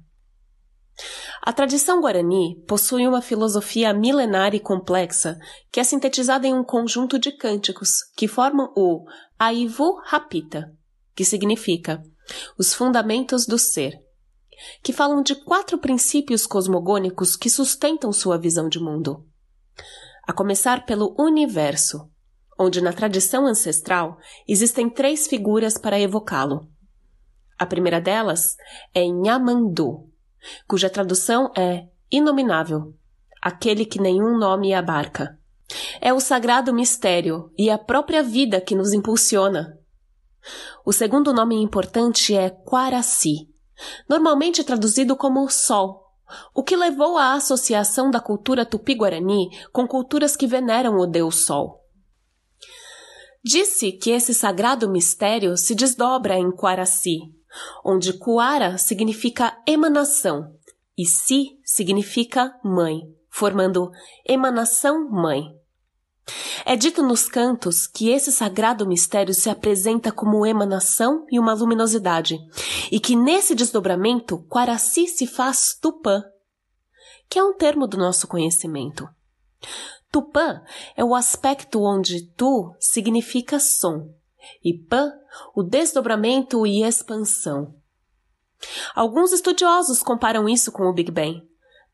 [1.41, 5.39] A tradição guarani possui uma filosofia milenar e complexa
[5.71, 9.05] que é sintetizada em um conjunto de cânticos que formam o
[9.39, 10.69] Aivu Rapita,
[11.15, 12.03] que significa
[12.57, 13.93] os fundamentos do ser,
[14.83, 19.25] que falam de quatro princípios cosmogônicos que sustentam sua visão de mundo.
[20.27, 22.11] A começar pelo universo,
[22.59, 26.67] onde na tradição ancestral existem três figuras para evocá-lo.
[27.59, 28.55] A primeira delas
[28.93, 30.09] é Nhamandu,
[30.65, 32.95] cuja tradução é inominável,
[33.41, 35.37] aquele que nenhum nome abarca.
[35.99, 39.77] É o sagrado mistério e a própria vida que nos impulsiona.
[40.85, 43.49] O segundo nome importante é Quaraci,
[44.07, 46.05] normalmente traduzido como Sol,
[46.55, 51.83] o que levou à associação da cultura tupi-guarani com culturas que veneram o deus Sol.
[53.43, 57.19] Disse que esse sagrado mistério se desdobra em Quaraci,
[57.83, 60.53] onde Kuara significa emanação
[60.97, 63.89] e Si significa mãe, formando
[64.25, 65.55] emanação-mãe.
[66.65, 72.37] É dito nos cantos que esse sagrado mistério se apresenta como emanação e uma luminosidade,
[72.91, 76.23] e que nesse desdobramento Quaraci se faz Tupã,
[77.29, 79.07] que é um termo do nosso conhecimento.
[80.11, 80.61] Tupã
[80.97, 84.13] é o aspecto onde Tu significa som
[84.63, 85.11] e Pã
[85.55, 87.75] o desdobramento e expansão.
[88.93, 91.41] Alguns estudiosos comparam isso com o Big Bang,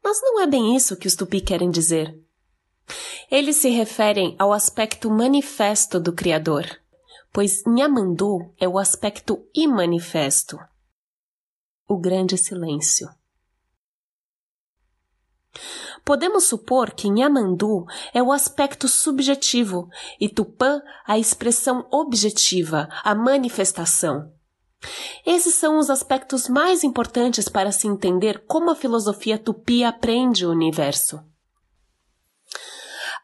[0.04, 2.18] mas não é bem isso que os tupi querem dizer.
[3.30, 6.66] Eles se referem ao aspecto manifesto do Criador,
[7.34, 10.58] pois Nhamandu é o aspecto imanifesto.
[11.88, 13.10] O grande silêncio.
[16.06, 19.90] Podemos supor que Nhamandu é o aspecto subjetivo
[20.22, 24.32] e Tupã a expressão objetiva, a manifestação.
[25.26, 30.52] Esses são os aspectos mais importantes para se entender como a filosofia tupi aprende o
[30.52, 31.20] universo.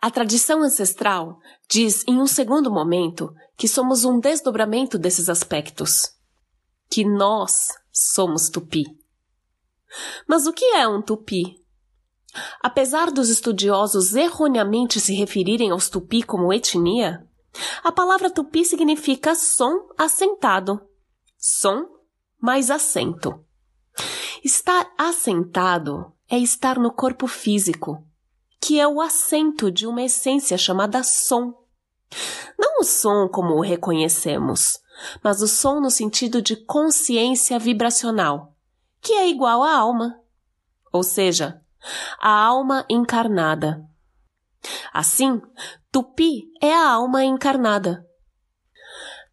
[0.02, 1.38] A tradição ancestral
[1.70, 6.16] diz, em um segundo momento, que somos um desdobramento desses aspectos.
[6.90, 8.86] Que nós somos tupi.
[10.28, 11.61] Mas o que é um tupi?
[12.62, 17.28] Apesar dos estudiosos erroneamente se referirem aos tupi como etnia,
[17.84, 20.80] a palavra tupi significa som assentado.
[21.38, 21.86] Som
[22.40, 23.44] mais assento.
[24.44, 28.04] Estar assentado é estar no corpo físico,
[28.60, 31.54] que é o assento de uma essência chamada som.
[32.58, 34.80] Não o som como o reconhecemos,
[35.24, 38.56] mas o som no sentido de consciência vibracional,
[39.02, 40.20] que é igual à alma,
[40.92, 41.62] ou seja,
[42.20, 43.84] a alma encarnada.
[44.94, 45.42] Assim,
[45.92, 48.06] Tupi é a alma encarnada.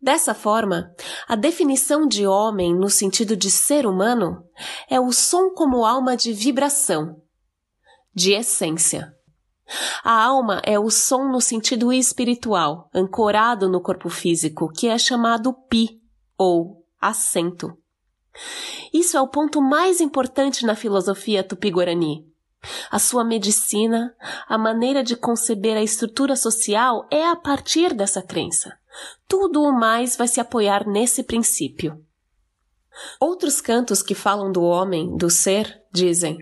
[0.01, 0.95] Dessa forma,
[1.27, 4.45] a definição de homem no sentido de ser humano
[4.89, 7.21] é o som como alma de vibração,
[8.15, 9.13] de essência.
[10.03, 15.53] A alma é o som no sentido espiritual, ancorado no corpo físico, que é chamado
[15.53, 16.01] pi,
[16.39, 17.77] ou assento.
[18.93, 22.28] Isso é o ponto mais importante na filosofia tupi-guarani.
[22.91, 24.15] A sua medicina,
[24.49, 28.77] a maneira de conceber a estrutura social é a partir dessa crença.
[29.27, 32.03] Tudo o mais vai se apoiar nesse princípio.
[33.21, 36.39] Outros cantos que falam do homem, do ser, dizem: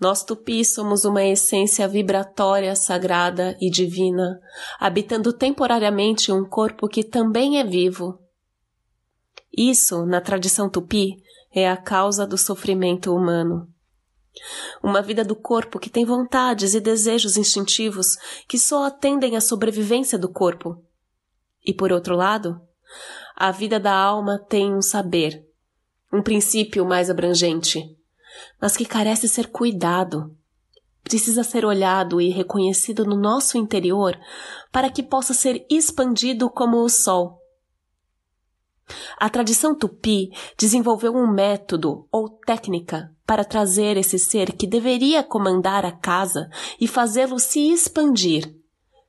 [0.00, 4.40] Nós tupis somos uma essência vibratória, sagrada e divina,
[4.80, 8.18] habitando temporariamente um corpo que também é vivo.
[9.56, 11.22] Isso, na tradição tupi,
[11.52, 13.72] é a causa do sofrimento humano.
[14.82, 20.18] Uma vida do corpo que tem vontades e desejos instintivos que só atendem à sobrevivência
[20.18, 20.82] do corpo,
[21.64, 22.60] e por outro lado,
[23.34, 25.44] a vida da alma tem um saber,
[26.12, 27.96] um princípio mais abrangente,
[28.60, 30.36] mas que carece ser cuidado.
[31.02, 34.18] Precisa ser olhado e reconhecido no nosso interior
[34.72, 37.40] para que possa ser expandido como o sol.
[39.18, 45.84] A tradição tupi desenvolveu um método ou técnica para trazer esse ser que deveria comandar
[45.84, 46.48] a casa
[46.80, 48.54] e fazê-lo se expandir,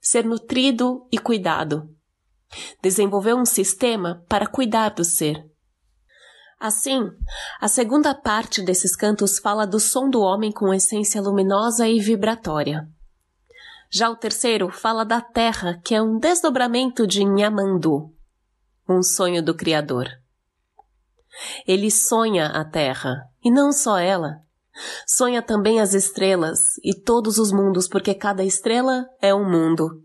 [0.02, 1.90] ser nutrido e cuidado.
[2.82, 5.46] Desenvolveu um sistema para cuidar do ser.
[6.60, 7.12] Assim,
[7.62, 12.88] a segunda parte desses cantos fala do som do homem com essência luminosa e vibratória.
[13.92, 18.12] Já o terceiro fala da terra, que é um desdobramento de Nhamandu,
[18.88, 20.08] um sonho do Criador.
[21.68, 24.42] Ele sonha a terra, e não só ela.
[25.06, 30.04] Sonha também as estrelas e todos os mundos, porque cada estrela é um mundo.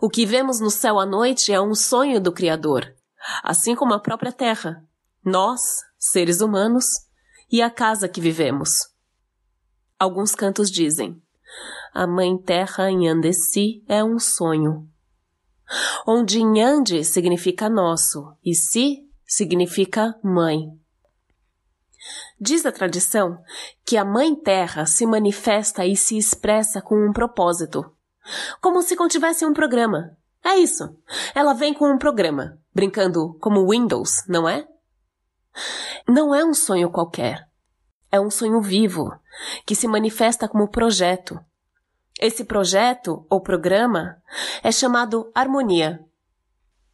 [0.00, 2.94] O que vemos no céu à noite é um sonho do Criador,
[3.42, 4.84] assim como a própria Terra,
[5.24, 6.86] nós, seres humanos,
[7.50, 8.70] e a casa que vivemos.
[9.98, 11.20] Alguns cantos dizem:
[11.92, 14.88] A Mãe Terra em Andessi é um sonho.
[16.06, 20.68] Onde Nhande significa nosso e Si significa mãe.
[22.40, 23.38] Diz a tradição
[23.84, 27.92] que a Mãe Terra se manifesta e se expressa com um propósito
[28.60, 30.16] como se contivesse um programa.
[30.44, 30.96] É isso.
[31.34, 34.66] Ela vem com um programa, brincando como Windows, não é?
[36.06, 37.46] Não é um sonho qualquer.
[38.10, 39.12] É um sonho vivo,
[39.66, 41.38] que se manifesta como projeto.
[42.18, 44.20] Esse projeto, ou programa,
[44.62, 46.04] é chamado harmonia.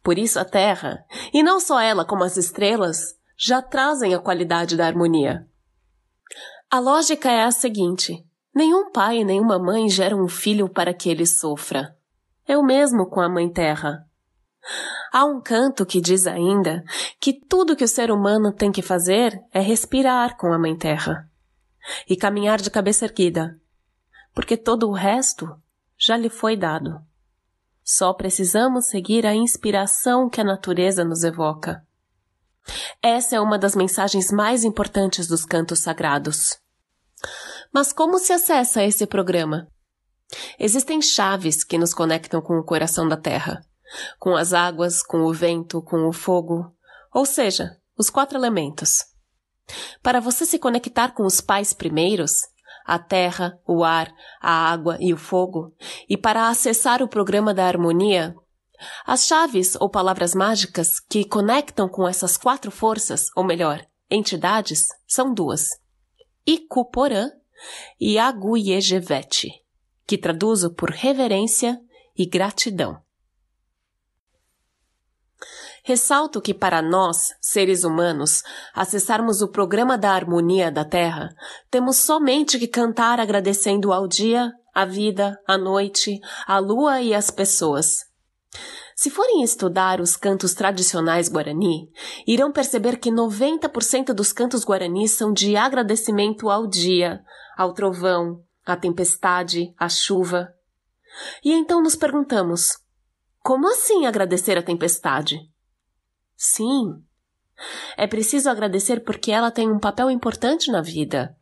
[0.03, 1.03] Por isso a Terra,
[1.33, 5.47] e não só ela como as estrelas, já trazem a qualidade da harmonia.
[6.69, 8.23] A lógica é a seguinte:
[8.53, 11.95] Nenhum pai e nenhuma mãe gera um filho para que ele sofra.
[12.47, 14.05] É o mesmo com a Mãe Terra.
[15.11, 16.83] Há um canto que diz ainda
[17.19, 21.29] que tudo que o ser humano tem que fazer é respirar com a Mãe Terra
[22.09, 23.59] e caminhar de cabeça erguida,
[24.35, 25.49] porque todo o resto
[25.97, 27.01] já lhe foi dado.
[27.83, 31.81] Só precisamos seguir a inspiração que a natureza nos evoca.
[33.01, 36.59] Essa é uma das mensagens mais importantes dos cantos sagrados.
[37.73, 39.67] Mas como se acessa esse programa?
[40.59, 43.61] Existem chaves que nos conectam com o coração da Terra,
[44.19, 46.75] com as águas, com o vento, com o fogo,
[47.13, 49.05] ou seja, os quatro elementos.
[50.01, 52.41] Para você se conectar com os pais primeiros,
[52.85, 55.73] a terra, o ar, a água e o fogo,
[56.07, 58.35] e para acessar o programa da harmonia,
[59.05, 65.33] as chaves ou palavras mágicas que conectam com essas quatro forças, ou melhor, entidades, são
[65.33, 65.69] duas:
[66.45, 67.31] Ikuporã
[67.99, 69.49] e Aguyejevete,
[70.05, 71.79] que traduzo por reverência
[72.17, 73.04] e gratidão.
[75.87, 78.41] Ressalto que para nós, seres humanos,
[78.73, 81.29] acessarmos o programa da harmonia da Terra,
[81.69, 87.29] temos somente que cantar agradecendo ao dia, à vida, à noite, à lua e às
[87.29, 87.99] pessoas.
[88.95, 91.87] Se forem estudar os cantos tradicionais guarani,
[92.25, 97.21] irão perceber que 90% dos cantos guaranis são de agradecimento ao dia,
[97.55, 100.51] ao trovão, à tempestade, à chuva.
[101.43, 102.69] E então nos perguntamos:
[103.43, 105.53] como assim agradecer a tempestade?
[106.35, 107.03] Sim,
[107.97, 111.35] é preciso agradecer porque ela tem um papel importante na vida.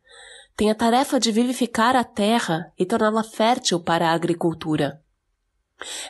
[0.56, 5.02] Tem a tarefa de vivificar a terra e torná-la fértil para a agricultura.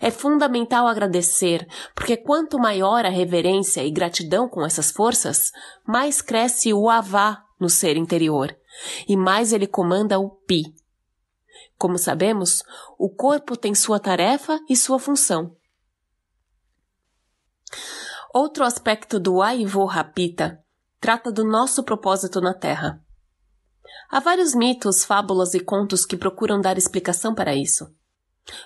[0.01, 5.51] É fundamental agradecer, porque quanto maior a reverência e gratidão com essas forças,
[5.86, 8.55] mais cresce o avá no ser interior
[9.09, 10.74] e mais ele comanda o pi.
[11.78, 12.62] Como sabemos,
[12.98, 15.56] o corpo tem sua tarefa e sua função.
[18.36, 20.61] Outro aspecto do Aivo Rapita
[20.98, 23.01] trata do nosso propósito na Terra.
[24.11, 27.94] Há vários mitos, fábulas e contos que procuram dar explicação para isso.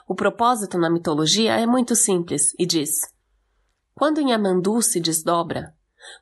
[0.09, 3.13] O propósito na mitologia é muito simples e diz:
[3.95, 5.75] quando Nhamandu se desdobra,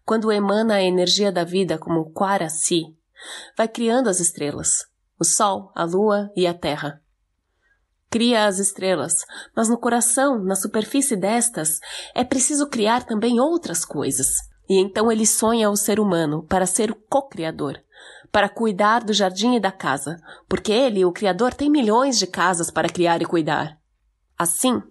[0.04, 2.96] quando emana a energia da vida como Quaraci,
[3.56, 4.88] vai criando as estrelas,
[5.20, 7.00] o Sol, a Lua e a Terra.
[8.10, 9.24] Cria as estrelas,
[9.54, 11.80] mas no coração, na superfície destas,
[12.14, 14.28] é preciso criar também outras coisas.
[14.68, 17.78] E então ele sonha o ser humano para ser o co-criador,
[18.30, 20.16] para cuidar do jardim e da casa,
[20.48, 23.78] porque ele, o Criador, tem milhões de casas para criar e cuidar.
[24.38, 24.82] Assim,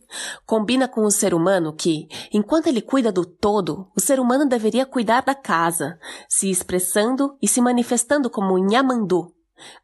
[0.45, 4.85] combina com o ser humano que, enquanto ele cuida do todo, o ser humano deveria
[4.85, 9.31] cuidar da casa, se expressando e se manifestando como Nhamandu,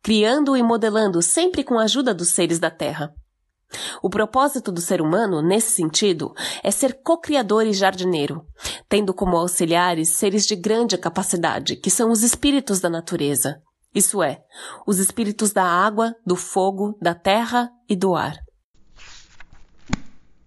[0.01, 3.13] criando e modelando sempre com a ajuda dos seres da terra.
[4.01, 6.33] O propósito do ser humano, nesse sentido,
[6.63, 8.45] é ser co-criador e jardineiro,
[8.89, 13.61] tendo como auxiliares seres de grande capacidade, que são os espíritos da natureza.
[13.93, 14.41] Isso é,
[14.87, 18.37] os espíritos da água, do fogo, da terra e do ar.